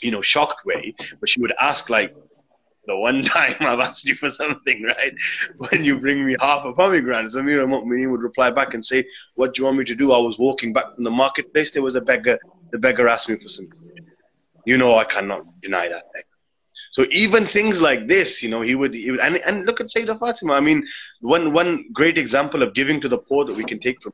[0.00, 2.14] you know, shocked way, but she would ask like,
[2.88, 5.14] the one time I've asked you for something, right?
[5.58, 7.32] When you bring me half a pomegranate.
[7.32, 9.04] So Amir al-Mu'mineen would reply back and say,
[9.36, 10.12] what do you want me to do?
[10.12, 11.70] I was walking back from the marketplace.
[11.70, 12.38] There was a beggar.
[12.72, 14.06] The beggar asked me for some food.
[14.66, 16.24] You know I cannot deny that beggar.
[16.92, 19.86] So even things like this, you know, he would, he would and, and look at
[19.86, 20.54] Sayyidah Fatima.
[20.54, 20.86] I mean,
[21.20, 24.12] one, one great example of giving to the poor that we can take from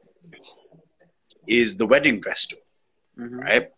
[1.46, 2.62] is the wedding dress story,
[3.18, 3.38] mm-hmm.
[3.38, 3.68] right?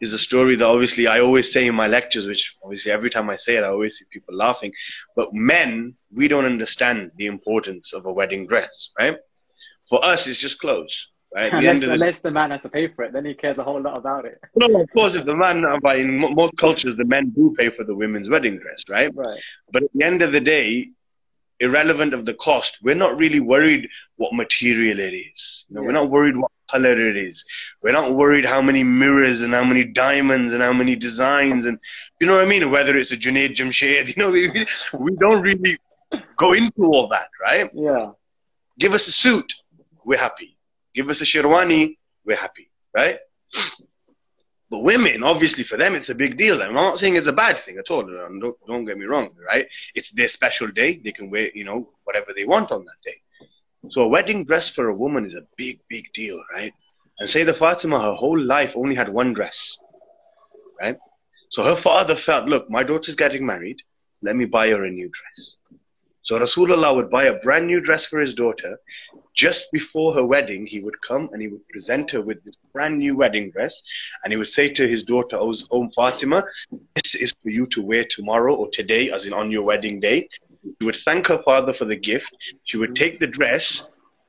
[0.00, 3.28] Is a story that obviously I always say in my lectures, which obviously every time
[3.30, 4.72] I say it, I always see people laughing.
[5.16, 9.16] But men, we don't understand the importance of a wedding dress, right?
[9.88, 11.08] For us, it's just clothes.
[11.34, 11.52] Right?
[11.52, 13.82] Unless, the, unless the man has to pay for it, then he cares a whole
[13.82, 14.38] lot about it.
[14.56, 17.68] No, of course, if the man, uh, but in most cultures, the men do pay
[17.68, 19.14] for the women's wedding dress, right?
[19.14, 19.38] Right.
[19.70, 20.90] But at the end of the day,
[21.60, 25.64] irrelevant of the cost, we're not really worried what material it is.
[25.68, 25.86] You know, yeah.
[25.86, 27.44] We're not worried what color it is.
[27.82, 31.78] We're not worried how many mirrors and how many diamonds and how many designs and
[32.20, 32.70] you know what I mean.
[32.70, 34.66] Whether it's a Junaid Jamshed, you know, we,
[34.98, 35.78] we don't really
[36.36, 37.70] go into all that, right?
[37.74, 38.12] Yeah.
[38.78, 39.52] Give us a suit,
[40.04, 40.58] we're happy
[40.98, 43.20] Give us a sherwani, we're happy, right?
[44.68, 46.60] But women, obviously, for them, it's a big deal.
[46.60, 48.02] I'm not saying it's a bad thing at all.
[48.02, 49.68] Don't, don't get me wrong, right?
[49.94, 51.00] It's their special day.
[51.02, 53.16] They can wear, you know, whatever they want on that day.
[53.90, 56.72] So a wedding dress for a woman is a big, big deal, right?
[57.18, 59.76] And Sayyidah Fatima, her whole life only had one dress,
[60.80, 60.96] right?
[61.50, 63.78] So her father felt, look, my daughter's getting married.
[64.22, 65.56] Let me buy her a new dress.
[66.22, 68.78] So Rasulullah would buy a brand new dress for his daughter.
[69.34, 72.98] Just before her wedding, he would come and he would present her with this brand
[72.98, 73.80] new wedding dress.
[74.22, 76.44] And he would say to his daughter, Oh, Umm Fatima,
[76.94, 80.28] this is for you to wear tomorrow or today, as in on your wedding day.
[80.62, 82.30] She would thank her father for the gift.
[82.64, 83.88] She would take the dress.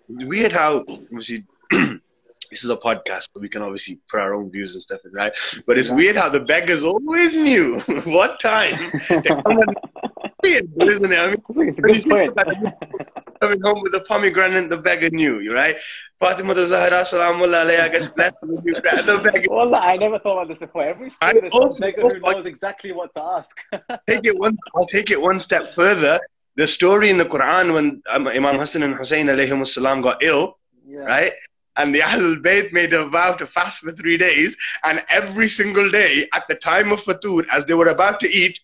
[0.09, 4.51] It's weird how, obviously, this is a podcast, so we can obviously put our own
[4.51, 5.33] views and stuff in, right?
[5.67, 9.75] But it's weird how the beggars always knew what time to come and
[10.43, 11.19] isn't it?
[11.19, 12.37] I mean, it's a good point.
[13.41, 15.77] Coming home with a pomegranate, and the beggar knew, you right?
[16.19, 19.47] Fatima the Zahra, salamullah alayha, gets blessed with you, the beggar.
[19.49, 20.83] Wallah, I never thought about this before.
[20.83, 23.49] Every story there's also, beggar who knows exactly what to ask.
[24.09, 26.19] take it one, I'll take it one step further.
[26.55, 30.57] The story in the Quran when um, Imam Hassan and Hussein alayhim salam got ill,
[30.85, 30.99] yeah.
[30.99, 31.33] right?
[31.79, 35.89] and the Ahlul Bayt made a vow to fast for three days, and every single
[35.89, 38.59] day at the time of Fatur, as they were about to eat,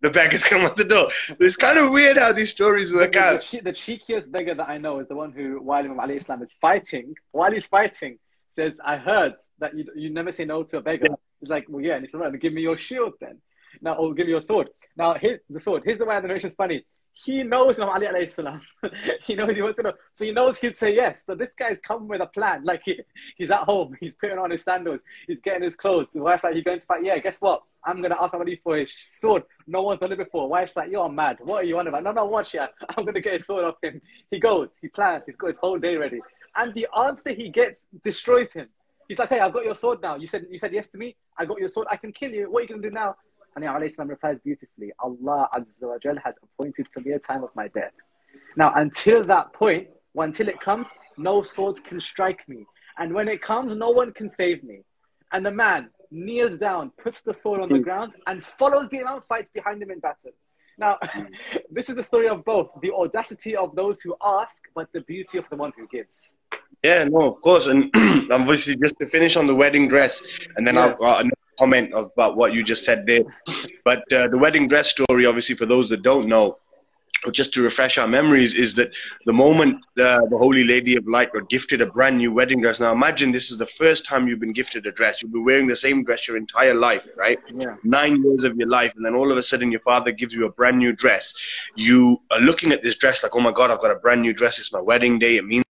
[0.00, 1.08] the beggars come at the door.
[1.40, 3.48] It's kind of weird how these stories work the, out.
[3.50, 6.42] The, the, cheekiest beggar that I know is the one who, while Imam Ali Islam
[6.42, 8.18] is fighting, while he's fighting,
[8.54, 11.06] says, I heard that you, you never say no to a beggar.
[11.10, 11.16] Yeah.
[11.40, 11.96] He's like, well, yeah.
[11.96, 13.38] And he's like, give me your shield then.
[13.80, 14.70] Now, or give me your sword.
[14.96, 15.82] Now, here's the sword.
[15.84, 16.84] Here's the way the narration is funny
[17.24, 18.60] he knows Imam Ali alayhi salam.
[19.26, 19.92] he knows he wants to know.
[20.14, 21.22] So he knows he'd say yes.
[21.24, 22.62] So this guy's come with a plan.
[22.62, 23.00] Like he,
[23.36, 26.08] he's at home, he's putting on his sandals, he's getting his clothes.
[26.12, 27.04] The wife's like, you going to fight?
[27.04, 27.62] Yeah, guess what?
[27.84, 29.44] I'm gonna ask somebody for his sword.
[29.66, 30.48] No one's done it before.
[30.48, 31.38] Wife's like, you're mad.
[31.40, 32.02] What are you on about?
[32.02, 32.66] No, no, watch ya.
[32.96, 34.00] I'm gonna get his sword off him.
[34.30, 36.20] He goes, he plans, he's got his whole day ready.
[36.56, 38.68] And the answer he gets destroys him.
[39.08, 40.16] He's like, hey, I've got your sword now.
[40.16, 41.14] You said you said yes to me.
[41.38, 41.86] I got your sword.
[41.90, 42.50] I can kill you.
[42.50, 43.14] What are you gonna do now?
[43.56, 47.50] And alayhi replies beautifully, Allah Azza wa Jal has appointed for me a time of
[47.56, 47.92] my death.
[48.54, 52.66] Now, until that point, until it comes, no sword can strike me.
[52.98, 54.82] And when it comes, no one can save me.
[55.32, 57.82] And the man kneels down, puts the sword on the hmm.
[57.82, 60.32] ground, and follows the Imam, fights behind him in battle.
[60.78, 60.98] Now,
[61.70, 65.38] this is the story of both the audacity of those who ask, but the beauty
[65.38, 66.36] of the one who gives.
[66.86, 67.66] Yeah, no, of course.
[67.66, 67.90] And
[68.30, 70.22] obviously, just to finish on the wedding dress,
[70.56, 70.84] and then yeah.
[70.84, 73.22] I've got a comment about what you just said there.
[73.84, 76.58] But uh, the wedding dress story, obviously, for those that don't know,
[77.32, 78.92] just to refresh our memories, is that
[79.24, 82.78] the moment uh, the Holy Lady of Light got gifted a brand new wedding dress.
[82.78, 85.22] Now, imagine this is the first time you've been gifted a dress.
[85.22, 87.40] You've been wearing the same dress your entire life, right?
[87.52, 87.74] Yeah.
[87.82, 90.46] Nine years of your life, and then all of a sudden your father gives you
[90.46, 91.34] a brand new dress.
[91.74, 94.32] You are looking at this dress like, oh my God, I've got a brand new
[94.32, 94.60] dress.
[94.60, 95.38] It's my wedding day.
[95.38, 95.65] It means.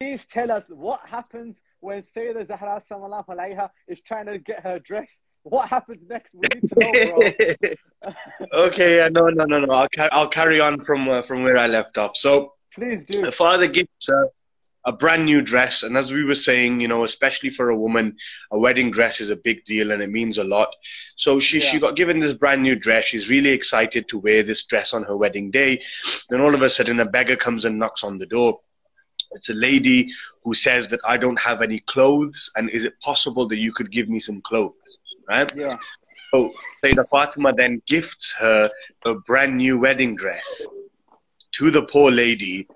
[0.00, 5.12] Please tell us what happens when Sayyidah Zahra alayha is trying to get her dress.
[5.42, 6.32] What happens next?
[6.34, 8.08] We need to know, bro.
[8.68, 9.74] okay, yeah, no, no, no, no.
[9.74, 12.16] I'll, I'll carry on from uh, from where I left off.
[12.16, 13.20] So, please do.
[13.20, 14.28] The father gives her
[14.86, 15.82] a brand new dress.
[15.82, 18.16] And as we were saying, you know, especially for a woman,
[18.50, 20.74] a wedding dress is a big deal and it means a lot.
[21.16, 21.66] So she, Yeah.
[21.66, 23.04] she got given this brand new dress.
[23.04, 25.82] She's really excited to wear this dress on her wedding day.
[26.30, 28.60] Then all of a sudden, a beggar comes and knocks on the door.
[29.32, 30.10] It's a lady
[30.44, 33.90] who says that I don't have any clothes, and is it possible that you could
[33.90, 34.98] give me some clothes?
[35.28, 35.50] Right?
[35.54, 35.78] Yeah.
[36.32, 38.70] So Sayyidah Fatima then gifts her
[39.04, 40.66] a brand new wedding dress
[41.52, 42.66] to the poor lady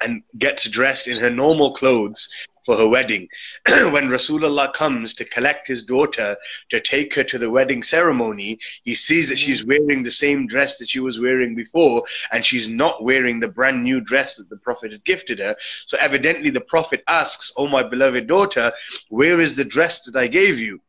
[0.00, 2.28] and gets dressed in her normal clothes
[2.70, 3.26] for her wedding.
[3.66, 6.36] when Rasulullah comes to collect his daughter
[6.70, 10.78] to take her to the wedding ceremony, he sees that she's wearing the same dress
[10.78, 14.56] that she was wearing before, and she's not wearing the brand new dress that the
[14.58, 15.56] Prophet had gifted her.
[15.88, 18.72] So evidently the Prophet asks, Oh my beloved daughter,
[19.08, 20.80] where is the dress that I gave you?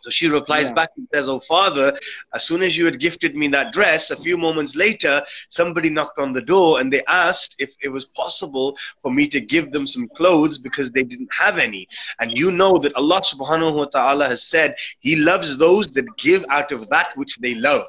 [0.00, 0.74] So she replies Yeah.
[0.74, 1.98] back and says, Oh, father,
[2.34, 6.18] as soon as you had gifted me that dress, a few moments later, somebody knocked
[6.18, 9.86] on the door and they asked if it was possible for me to give them
[9.86, 11.86] some clothes because they didn't have any.
[12.20, 16.44] And you know that Allah subhanahu wa ta'ala has said, He loves those that give
[16.50, 17.86] out of that which they love.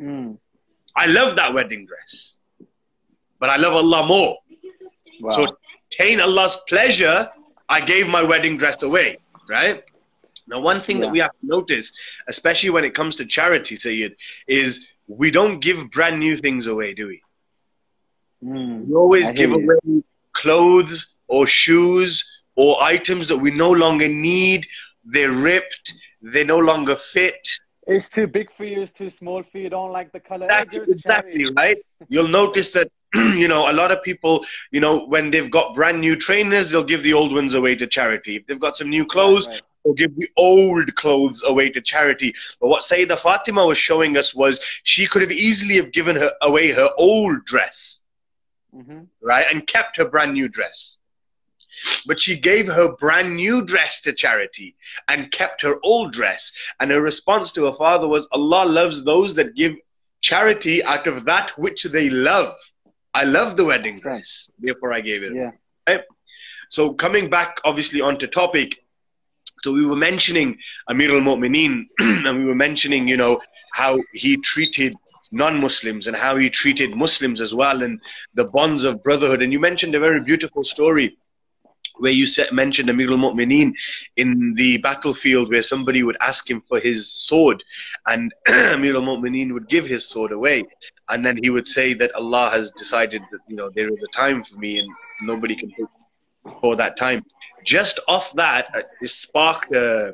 [0.00, 0.38] Mm.
[0.96, 2.38] I love that wedding dress,
[3.40, 4.38] but I love Allah more.
[5.20, 5.30] Wow.
[5.30, 5.52] So, to
[5.90, 7.28] attain Allah's pleasure,
[7.68, 9.16] I gave my wedding dress away,
[9.48, 9.82] right?
[10.46, 11.90] Now, one thing that we have to notice,
[12.28, 14.14] especially when it comes to charity, Sayyid,
[14.46, 17.22] is we don't give brand new things away, do we?
[18.44, 18.86] Mm.
[18.86, 19.56] We always I hear give you.
[19.86, 20.02] away
[20.32, 22.24] clothes or shoes
[22.56, 24.66] or items that we no longer need.
[25.04, 27.46] They're ripped, they no longer fit.
[27.86, 28.80] It's too big for you.
[28.82, 29.68] It's too small for you.
[29.68, 30.46] Don't like the color.
[30.46, 31.28] Exactly, Hey, give it to charity.
[31.30, 31.76] exactly right.
[32.08, 36.00] You'll notice that you know a lot of people, you know, when they've got brand
[36.00, 38.36] new trainers, they'll give the old ones away to charity.
[38.36, 42.34] If they've got some new clothes, Right, they'll give the old clothes away to charity.
[42.60, 46.32] But what Sayyidah Fatima was showing us was she could have easily have given her
[46.42, 48.00] away her old dress,
[48.72, 48.86] right.
[48.88, 49.08] Mhm.
[49.20, 50.96] right, and kept her brand new dress.
[52.06, 54.76] But she gave her brand new dress to charity
[55.08, 56.52] and kept her old dress.
[56.78, 59.74] And her response to her father was, Allah loves those that give
[60.20, 62.56] charity out of that which they love.
[63.12, 65.34] I love the wedding dress, therefore I gave it.
[65.34, 65.98] Yeah.
[66.70, 68.83] So coming back obviously onto topic,
[69.64, 73.40] so we were mentioning Amir al-Mu'mineen and we were mentioning, you know,
[73.72, 74.92] how he treated
[75.32, 77.98] non-Muslims and how he treated Muslims as well and
[78.34, 79.40] the bonds of brotherhood.
[79.40, 81.16] And you mentioned a very beautiful story
[81.96, 83.72] where you mentioned Amir al-Mu'mineen
[84.18, 87.64] in the battlefield where somebody would ask him for his sword
[88.06, 90.62] and Amir al-Mu'mineen would give his sword away.
[91.08, 94.14] And then he would say that Allah has decided that, you know, there is a
[94.14, 94.90] time for me and
[95.22, 95.86] nobody can take
[96.60, 97.24] for that time.
[97.64, 100.12] Just off that, uh, it sparked, uh,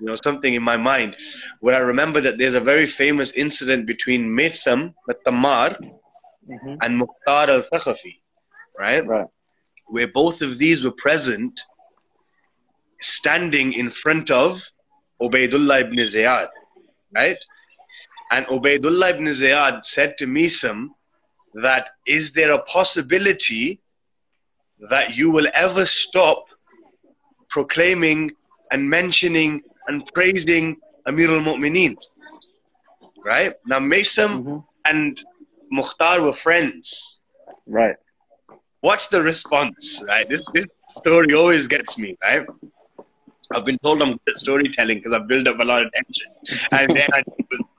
[0.00, 1.16] you know, something in my mind
[1.60, 5.76] where I remember that there's a very famous incident between the Tamar,
[6.48, 6.78] Mhm.
[6.82, 8.20] and Mukhtar al-Thaqafi,
[8.78, 9.04] right?
[9.06, 9.26] Right.
[9.86, 11.60] Where both of these were present,
[13.00, 14.62] standing in front of
[15.20, 16.48] Ubaidullah ibn Ziyad,
[17.14, 17.38] right?
[18.30, 20.88] And Ubaidullah ibn Ziyad said to Misam
[21.54, 23.80] that, is there a possibility
[24.90, 26.48] that you will ever stop
[27.58, 28.20] proclaiming
[28.72, 29.52] and mentioning
[29.88, 30.64] and praising
[31.06, 31.94] Amir al-Mu'mineen?
[33.24, 33.52] Right?
[33.66, 34.64] Now, Misam Mhm.
[34.90, 35.12] and
[35.78, 36.84] Mukhtar were friends.
[37.66, 37.96] Right.
[38.86, 39.84] What's the response?
[40.10, 40.26] Right?
[40.32, 40.66] This, this
[41.00, 42.46] story always gets me, right?
[43.54, 46.30] I've been told I'm good at storytelling because I've built up a lot of tension.
[46.78, 47.20] And then I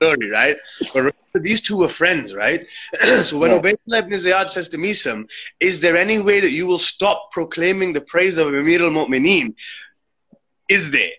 [0.00, 0.56] story, right?
[0.94, 2.66] But remember, these two were friends, right?
[3.24, 3.58] so when Yeah.
[3.58, 5.28] Ubaydullah ibn Ziyad says to Misam,
[5.60, 9.54] is there any way that you will stop proclaiming the praise of Amir al-Mu'mineen?
[10.68, 11.12] Is there?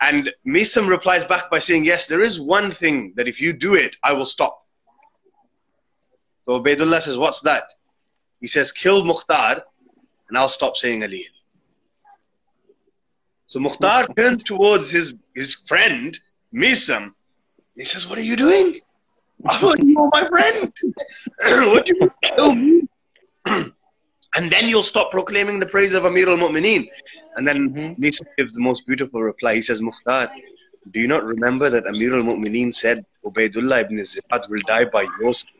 [0.00, 3.74] And Misam replies back by saying, yes, there is one thing that if you do
[3.74, 4.62] it, I will stop.
[6.42, 7.64] So Ubaydullah says, what's that?
[8.40, 9.62] He says, kill Mukhtar
[10.28, 11.26] and I'll stop saying Ali.
[13.46, 16.18] So Mukhtar turns towards his, his friend,
[16.54, 17.12] Misam.
[17.76, 18.80] He says, What are you doing?
[19.44, 20.72] I thought you were my friend.
[21.72, 22.88] what do you kill me?
[23.46, 26.88] and then you'll stop proclaiming the praise of Amir al Mu'mineen.
[27.36, 27.98] And then Mhm.
[27.98, 29.56] Misam gives the most beautiful reply.
[29.56, 30.30] He says, Mukhtar,
[30.92, 35.06] do you not remember that Amir al Mu'mineen said, Ubaidullah ibn Ziyad will die by
[35.20, 35.50] your side?"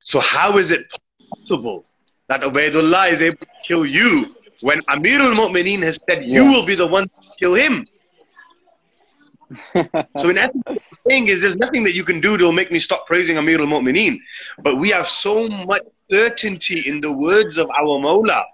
[0.00, 0.86] So how is it
[1.34, 1.84] possible
[2.28, 6.74] that Ubaidullah is able to kill you when Amir al-Mu'mineen has said you will be
[6.74, 7.84] the one to kill him?
[10.18, 10.78] So in essence, what I'm
[11.08, 14.18] saying is there's nothing that you can do to make me stop praising Amir al-Mu'mineen.
[14.62, 18.44] But we have so much certainty in the words of our Mawla,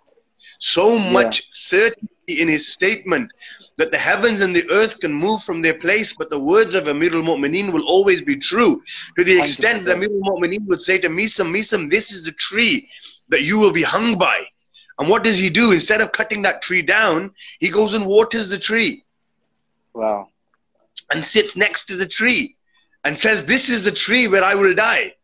[0.59, 2.09] so much certainty
[2.41, 3.31] in his statement
[3.77, 6.87] that the heavens and the earth can move from their place, but the words of
[6.87, 8.81] Amir al-Mu'mineen will always be true.
[9.19, 10.05] To the extent that 100%.
[10.05, 12.89] Amir al-Mu'mineen would say to Misam, Misam, this is the tree
[13.31, 14.39] that you will be hung by.
[15.01, 15.73] And what does he do?
[15.73, 19.05] Instead of cutting that tree down, he goes and waters the tree
[19.95, 20.29] Wow.
[21.15, 22.57] And sits next to the tree
[23.05, 25.15] and says, This is the tree where I will die.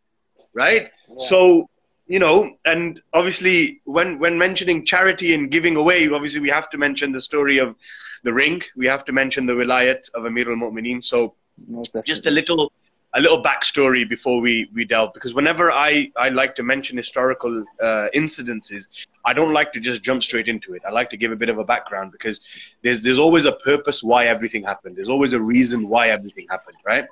[0.55, 0.91] Right?
[1.09, 1.27] Yeah.
[1.31, 1.69] So,
[2.07, 6.79] you know, and obviously when when mentioning charity and giving away, obviously we have to
[6.79, 7.75] mention the story of
[8.23, 8.63] the ring.
[8.77, 11.03] We have to mention the wilayat of Amir al-Mu'mineen.
[11.05, 11.35] So
[11.67, 12.73] Most just a little
[13.15, 17.55] a little backstory before we we delve because whenever i i like to mention historical
[17.83, 18.87] uh, incidences
[19.25, 21.49] i don't like to just jump straight into it i like to give a bit
[21.49, 22.41] of a background because
[22.83, 26.77] there's there's always a purpose why everything happened there's always a reason why everything happened
[26.85, 27.07] right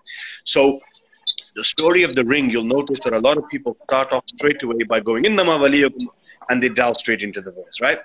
[0.45, 0.81] so
[1.55, 4.63] the story of the ring you'll notice that a lot of people start off straight
[4.63, 5.39] away by going in
[6.51, 8.01] and they delve straight into the verse right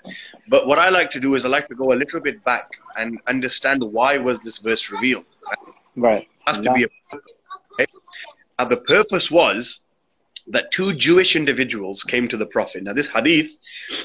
[0.49, 2.69] but what i like to do is i like to go a little bit back
[2.97, 5.73] and understand why was this verse revealed right?
[5.95, 6.27] right.
[6.45, 7.33] has to be a purpose.
[7.73, 7.85] Okay?
[8.59, 9.79] Now, the purpose was
[10.47, 12.83] that two Jewish individuals came to the Prophet.
[12.83, 13.57] Now, this hadith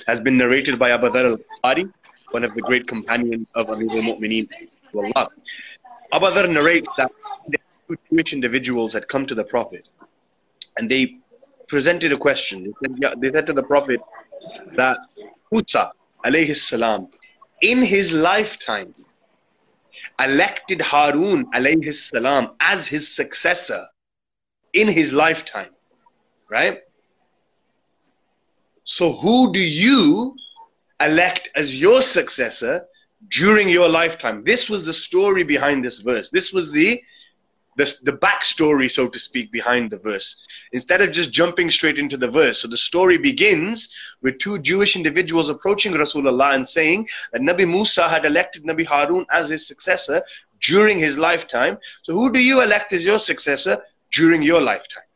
[0.06, 1.92] has been narrated by Abu Dhar al-Ghifari,
[2.30, 4.48] one of the great companions of Amir al-Mu'mineen.
[4.94, 5.28] Allah.
[6.12, 7.10] Abu Dhar narrates that
[7.88, 9.88] two Jewish individuals had come to the Prophet
[10.76, 11.16] and they
[11.68, 12.64] presented a question.
[12.64, 14.00] They said, yeah, they said to the Prophet
[14.76, 14.98] that
[15.50, 15.92] Musa,
[16.24, 17.08] alayhi salam,
[17.60, 18.94] in his lifetime,
[20.20, 23.86] elected Harun alayhi salam as his successor
[24.72, 25.70] in his lifetime.
[26.50, 26.80] Right?
[28.84, 30.34] So who do you
[31.00, 32.86] elect as your successor
[33.28, 34.44] during your lifetime?
[34.44, 36.30] This was the story behind this verse.
[36.30, 37.00] This was the
[37.78, 40.34] the, the backstory, so to speak, behind the verse.
[40.72, 42.60] Instead of just jumping straight into the verse.
[42.60, 43.88] So the story begins
[44.20, 49.24] with two Jewish individuals approaching Rasulullah and saying that Nabi Musa had elected Nabi Harun
[49.30, 50.22] as his successor
[50.60, 51.78] during his lifetime.
[52.02, 53.80] So who do you elect as your successor
[54.10, 55.07] during your lifetime?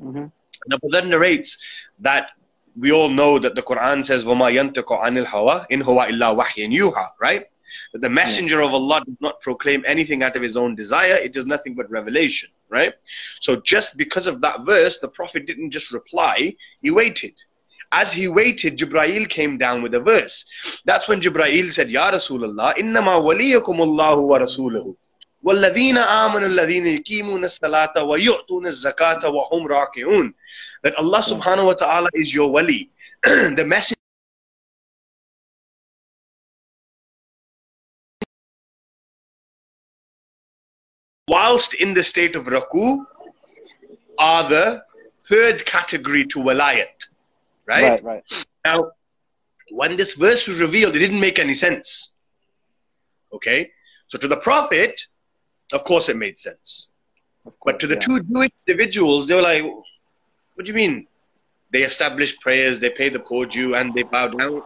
[0.00, 0.26] hmm
[0.68, 1.58] Now, but that narrates
[2.00, 2.30] that
[2.78, 6.68] we all know that the Quran says, وَمَا يَنْتِقُ عَنِ الْهَوَىٰ إِنْ هُوَ إِلَّا وَحْيٌ
[6.68, 7.46] يُوحَىٰ Right?
[7.92, 11.14] That the messenger of Allah does not proclaim anything out of his own desire.
[11.14, 12.50] It is nothing but revelation.
[12.68, 12.94] Right?
[13.40, 16.54] So just because of that verse, the Prophet didn't just reply.
[16.82, 17.34] He waited.
[17.92, 20.44] As he waited, Jibreel came down with a verse.
[20.84, 24.96] That's when Jibreel said, Ya Rasulullah, إِنَّمَا وَلِيَكُمُ اللَّهُ وَرَسُولُهُ
[25.43, 30.33] وَالَّذِينَ آمَنُوا الَّذِينَ يُقِيمُونَ الصَّلَاةَ وَيُؤْتُونَ الزَّكَاةَ وَهُمْ رَاكِعُونَ
[30.83, 32.89] That Allah subhanahu wa ta'ala is your wali,
[33.23, 33.97] the message.
[41.31, 43.05] whilst in the state of ruku
[44.19, 44.83] are the
[45.29, 46.97] third category to walayat
[47.67, 47.83] right?
[47.83, 48.23] right right
[48.65, 48.91] now
[49.69, 52.11] when this verse was revealed it didn't make any sense
[53.31, 53.71] okay
[54.09, 54.93] so to the prophet
[55.73, 56.87] of course it made sense.
[57.45, 61.07] Of But to the course, two Jewish individuals, they were like, what do you mean?
[61.71, 64.61] They establish prayers, they pay the poor due, and they bow down.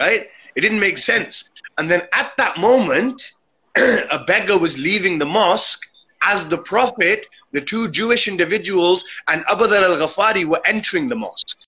[0.00, 0.28] Right?
[0.56, 1.44] It didn't make sense.
[1.78, 3.32] And then at that moment,
[3.76, 5.82] a beggar was leaving the mosque
[6.22, 11.16] as the Prophet, the two Jewish individuals, and Abu Dhar al Ghifari were entering the
[11.16, 11.58] mosque.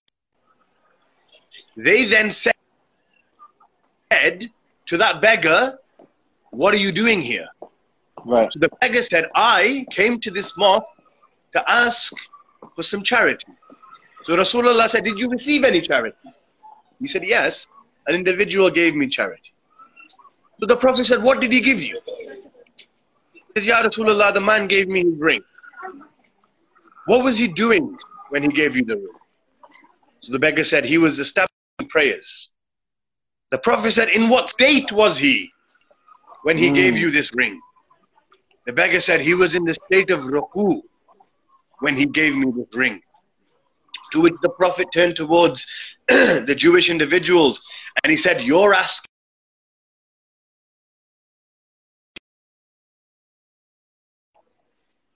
[1.77, 2.55] They then said
[4.87, 5.79] to that beggar,
[6.51, 7.49] What are you doing here?
[8.27, 8.53] Right.
[8.53, 10.85] So the beggar said, I came to this mosque
[11.55, 12.13] to ask
[12.75, 13.47] for some charity.
[14.25, 16.17] So Rasulullah said, Did you receive any charity?
[17.01, 17.67] He said, Yes.
[18.09, 19.53] An individual gave me charity.
[20.61, 22.01] So the Prophet said, What did he give you?
[23.33, 25.43] He said, Ya Rasulullah, the man gave me his ring.
[27.07, 27.97] What was he doing
[28.31, 29.09] when he gave you the ring?
[30.21, 32.51] So the beggar said, He was establishing prayers.
[33.53, 35.51] The Prophet said, In what state was he
[36.43, 36.75] when he Mm.
[36.75, 37.61] gave you this ring?
[38.67, 40.83] The beggar said he was in the state of ruku
[41.79, 43.01] when he gave me this ring.
[44.13, 45.67] To which the Prophet turned towards
[46.09, 47.61] the Jewish individuals
[48.03, 49.07] and he said, You're asking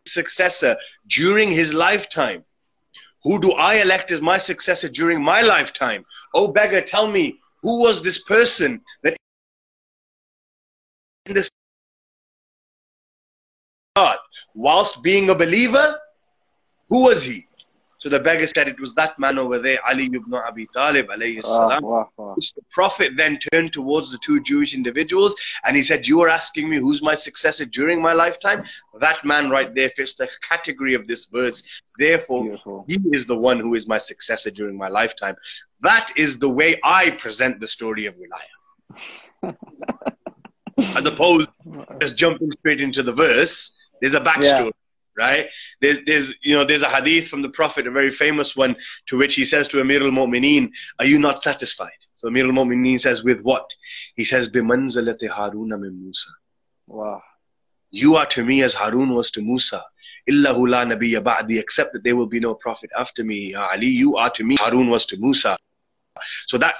[0.06, 0.76] successor
[1.08, 2.44] during his lifetime.
[3.24, 6.04] Who do I elect as my successor during my lifetime?
[6.34, 9.16] Oh beggar, tell me, who was this person that
[11.26, 11.50] in this
[13.96, 14.18] God,
[14.54, 15.98] whilst being a believer,
[16.88, 17.46] who was he?
[17.98, 21.36] So the beggar said it was that man over there, Ali ibn Abi Talib alayhi
[21.44, 21.82] Wow, salam.
[21.82, 22.34] wow, wow.
[22.38, 25.34] The Prophet then turned towards the two Jewish individuals
[25.66, 28.62] and he said, You are asking me who's my successor during my lifetime?
[29.00, 31.62] That man right there fits the category of this verse.
[31.98, 32.84] Therefore, Beautiful.
[32.88, 35.36] he is the one who is my successor during my lifetime.
[35.82, 39.54] That is the way I present the story of Wilaya.
[40.79, 44.71] As opposed to just jumping straight into the verse, there's a backstory.
[45.17, 45.47] right?
[45.81, 48.75] There's, there's, you know, there's a hadith from the Prophet, a very famous one,
[49.07, 50.69] to which he says to Amir al-Mu'mineen,
[50.99, 51.91] are you not satisfied?
[52.15, 53.69] So Amir al-Mu'mineen says, with what?
[54.15, 56.29] He says, بِمَنْزَلَةِ هَارُونَ مِن Musa.
[56.87, 57.21] Wow.
[57.91, 59.81] You are to me as Harun was to Musa.
[60.29, 63.51] إِلَّهُ لَا نَبِيَّ بَعْدِي Except that there will be no prophet after me.
[63.51, 65.57] Ya Ali, you are to me, Harun was to Musa.
[66.47, 66.75] So that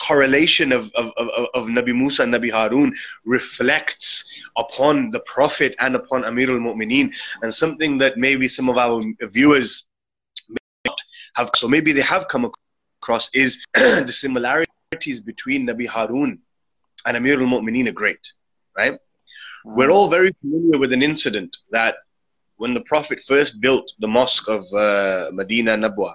[0.00, 2.94] correlation of, of, of, of Nabi Musa and Nabi Harun
[3.24, 4.24] reflects
[4.56, 9.86] upon the Prophet and upon Amir al-Mu'mineen and something that maybe some of our viewers
[11.34, 12.50] have, so maybe they have come
[13.02, 16.40] across is the similarities between Nabi Harun
[17.04, 18.20] and Amir al-Mu'mineen are great,
[18.76, 18.98] right?
[19.64, 21.96] We're all very familiar with an incident that
[22.56, 26.14] when the Prophet first built the mosque of uh, Medina Nabwa,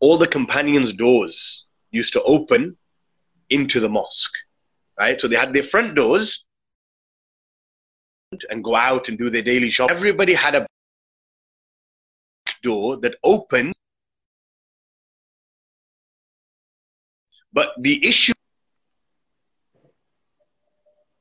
[0.00, 2.76] all the companions' doors used to open
[3.50, 4.34] into the mosque,
[4.98, 5.20] right?
[5.20, 6.44] So they had their front doors
[8.48, 9.90] and go out and do their daily shop.
[9.90, 13.74] Everybody had a back door that opened,
[17.52, 18.32] but the issue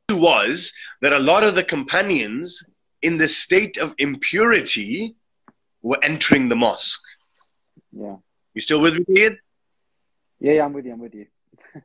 [0.09, 2.63] was that a lot of the companions
[3.01, 5.15] in the state of impurity
[5.82, 7.01] were entering the mosque.
[7.91, 8.17] Yeah.
[8.53, 9.39] You still with me, Ian?
[10.41, 10.93] Yeah, yeah, I'm with you.
[10.93, 11.27] I'm with you.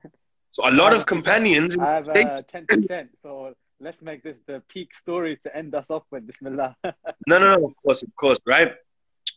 [0.53, 4.95] So a lot of companions I have uh, 10%, so let's make this the peak
[4.95, 6.27] story to end us off with.
[6.27, 6.75] Bismillah.
[7.27, 8.73] No, no, no, of course, of course, right?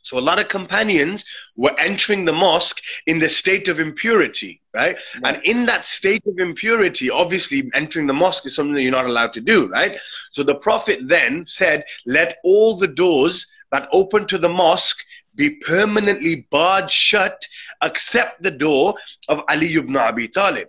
[0.01, 1.25] So a lot of companions
[1.57, 4.95] were entering the mosque in the state of impurity, right?
[5.25, 9.07] And in that state of impurity, obviously entering the mosque is something that you're not
[9.07, 9.99] allowed to do, right?
[10.31, 15.03] So the Prophet then said, let all the doors that open to the mosque
[15.39, 17.47] be permanently barred shut
[17.81, 18.93] except the door
[19.29, 20.67] of Ali ibn Abi Talib.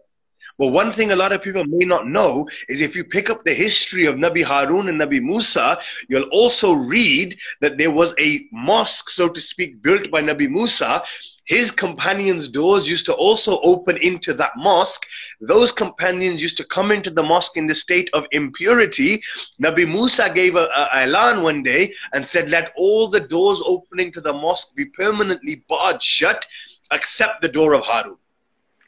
[0.60, 3.44] But one thing a lot of people may not know is if you pick up
[3.44, 8.46] the history of Nabi Harun and Nabi Musa, you'll also read that there was a
[8.52, 11.02] mosque, so to speak, built by Nabi Musa.
[11.50, 15.04] His companions' doors used to also open into that mosque.
[15.40, 19.20] Those companions used to come into the mosque in the state of impurity.
[19.60, 24.12] Nabi Musa gave a, a elan one day and said, Let all the doors opening
[24.12, 26.46] to the mosque be permanently barred shut
[26.92, 28.16] except the door of Harun.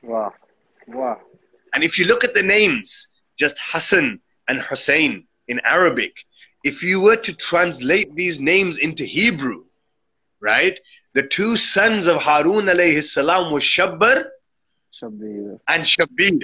[0.03, 0.33] wow.
[0.87, 1.19] Wow.
[1.75, 6.15] And if you look at the names, just Hassan and Hussein in Arabic,
[6.63, 9.65] if you were to translate these names into Hebrew,
[10.43, 10.79] right?
[11.15, 14.25] The two sons of Harun alayhi salam were Shabbar
[15.01, 15.59] Shabir.
[15.69, 16.43] and Shabir.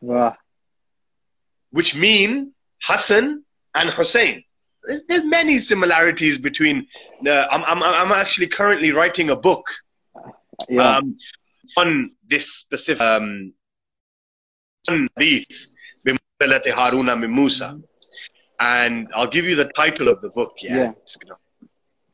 [0.00, 0.36] Wow.
[1.70, 2.52] Which mean
[2.82, 3.44] Hassan
[3.74, 4.44] and Hussein.
[4.84, 6.86] There's, there's many similarities between.
[7.24, 9.66] Uh, I'm, I'm, I'm actually currently writing a book
[10.68, 10.96] yeah.
[10.96, 11.16] um,
[11.76, 13.52] on this specific um,
[17.28, 17.64] Musa.
[17.64, 17.80] Mm-hmm.
[18.58, 20.54] And I'll give you the title of the book.
[20.60, 20.76] Yeah.
[20.76, 20.92] yeah.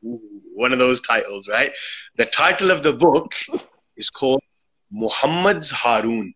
[0.04, 0.20] Ooh,
[0.54, 1.72] one of those titles, right?
[2.16, 3.32] The title of the book
[3.96, 4.42] is called
[4.90, 6.32] Muhammad's Harun.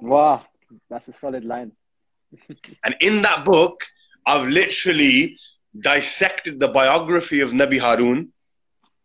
[0.00, 0.44] Wow.
[0.90, 1.72] That's a solid line.
[2.84, 3.84] And in that book,
[4.26, 5.38] I've literally
[5.80, 8.32] dissected the biography of Nabi Harun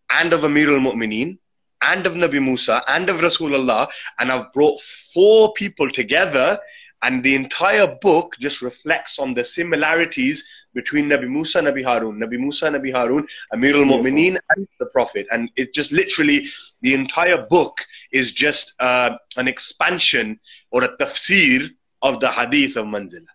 [0.10, 1.38] and of Amir al-Mu'mineen
[1.82, 3.88] and of Nabi Musa and of Rasulullah
[4.20, 4.80] and I've brought
[5.14, 6.60] four people together
[7.02, 12.40] and the entire book just reflects on the similarities between Nabi Musa, Nabi Harun, Nabi
[12.40, 15.28] Musa, Nabi Harun, Amir al-Mu'mineen and the Prophet.
[15.32, 16.48] And it just literally,
[16.82, 20.40] the entire book is just uh, an expansion
[20.72, 21.70] or a tafsir
[22.02, 23.28] of the hadith of Manzila.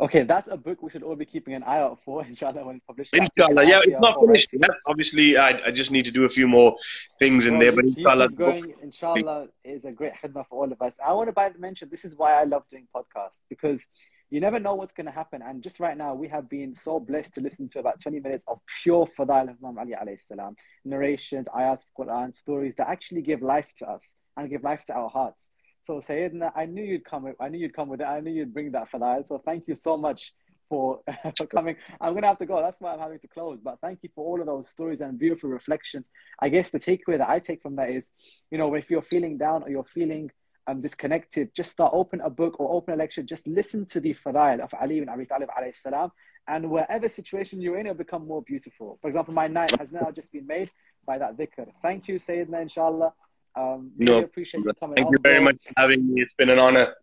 [0.00, 2.76] Okay, that's a book we should all be keeping an eye out for, inshallah, when
[2.76, 3.14] it's published.
[3.14, 4.70] Inshallah, yeah, it's not finished yet.
[4.86, 6.76] Obviously, I, I just need to do a few more
[7.18, 8.74] things in Well, there, but inshallah, going.
[8.82, 10.94] Inshallah is a great khidmah for all of us.
[11.04, 13.86] I want to by mention this is why I love doing podcasts because
[14.34, 15.42] you never know what's going to happen.
[15.42, 18.44] And just right now, we have been so blessed to listen to about 20 minutes
[18.48, 23.22] of pure fadail of Imam Ali alayhi salam, narrations, ayat of Quran, stories that actually
[23.22, 24.02] give life to us
[24.36, 25.50] and give life to our hearts.
[25.84, 28.08] So Sayyidina, I knew you'd come with, I knew you'd come with it.
[28.08, 29.24] I knew you'd bring that fadail.
[29.24, 30.32] So thank you so much
[30.68, 30.98] for,
[31.36, 31.76] for coming.
[32.00, 32.60] I'm going to have to go.
[32.60, 33.60] That's why I'm having to close.
[33.62, 36.10] But thank you for all of those stories and beautiful reflections.
[36.40, 38.10] I guess the takeaway that I take from that is,
[38.50, 40.32] you know, if you're feeling down or you're feeling
[40.66, 43.22] um, disconnected, just start open a book or open a lecture.
[43.22, 46.10] Just listen to the fadail of Ali ibn Abi Talib alayhi salam.
[46.46, 48.98] And wherever situation you're in, it'll become more beautiful.
[49.00, 50.70] For example, my night has now just been made
[51.06, 51.66] by that dhikr.
[51.82, 53.12] Thank you, Sayyidina, inshallah.
[53.56, 55.44] Um, really No appreciate you coming thank on, you very bro.
[55.44, 56.20] much for having me.
[56.20, 56.94] It's been an honor.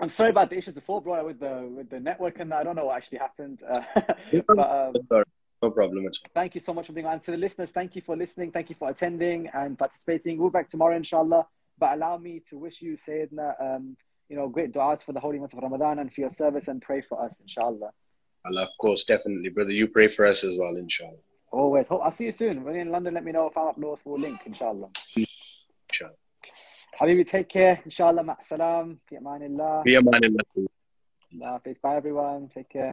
[0.00, 2.52] I'm sorry about the issues before, bro, with the with the network and.
[2.52, 3.62] I don't know what actually happened.
[3.62, 3.82] Uh,
[4.48, 5.24] but um, Sorry,
[5.62, 7.20] no problem thank you so much for being on.
[7.20, 8.50] To the listeners, thank you for listening.
[8.50, 10.36] Thank you for attending and participating.
[10.36, 11.46] We'll be back tomorrow, inshallah.
[11.78, 13.96] But allow me to wish you, Sayyidina, um,
[14.28, 16.80] you know, great du'as for the holy month of Ramadan and for your service and
[16.80, 17.90] pray for us, inshallah.
[18.46, 19.72] Allah, of course, definitely, brother.
[19.72, 21.16] You pray for us as well, inshallah.
[21.50, 21.86] Always.
[21.88, 22.62] Hope I'll see you soon.
[22.64, 24.00] When you're in London, let me know if I'm up north.
[24.04, 24.88] We'll link, inshallah.
[25.16, 26.14] Inshallah.
[27.00, 27.80] Habibi, take care.
[27.84, 28.22] Inshallah.
[28.22, 28.98] Ma'asalam.
[29.08, 29.84] Fi amanillah.
[29.84, 30.40] Fi amanillah.
[30.56, 31.76] Allah Hafiz.
[31.82, 32.48] Bye, everyone.
[32.54, 32.92] Take care.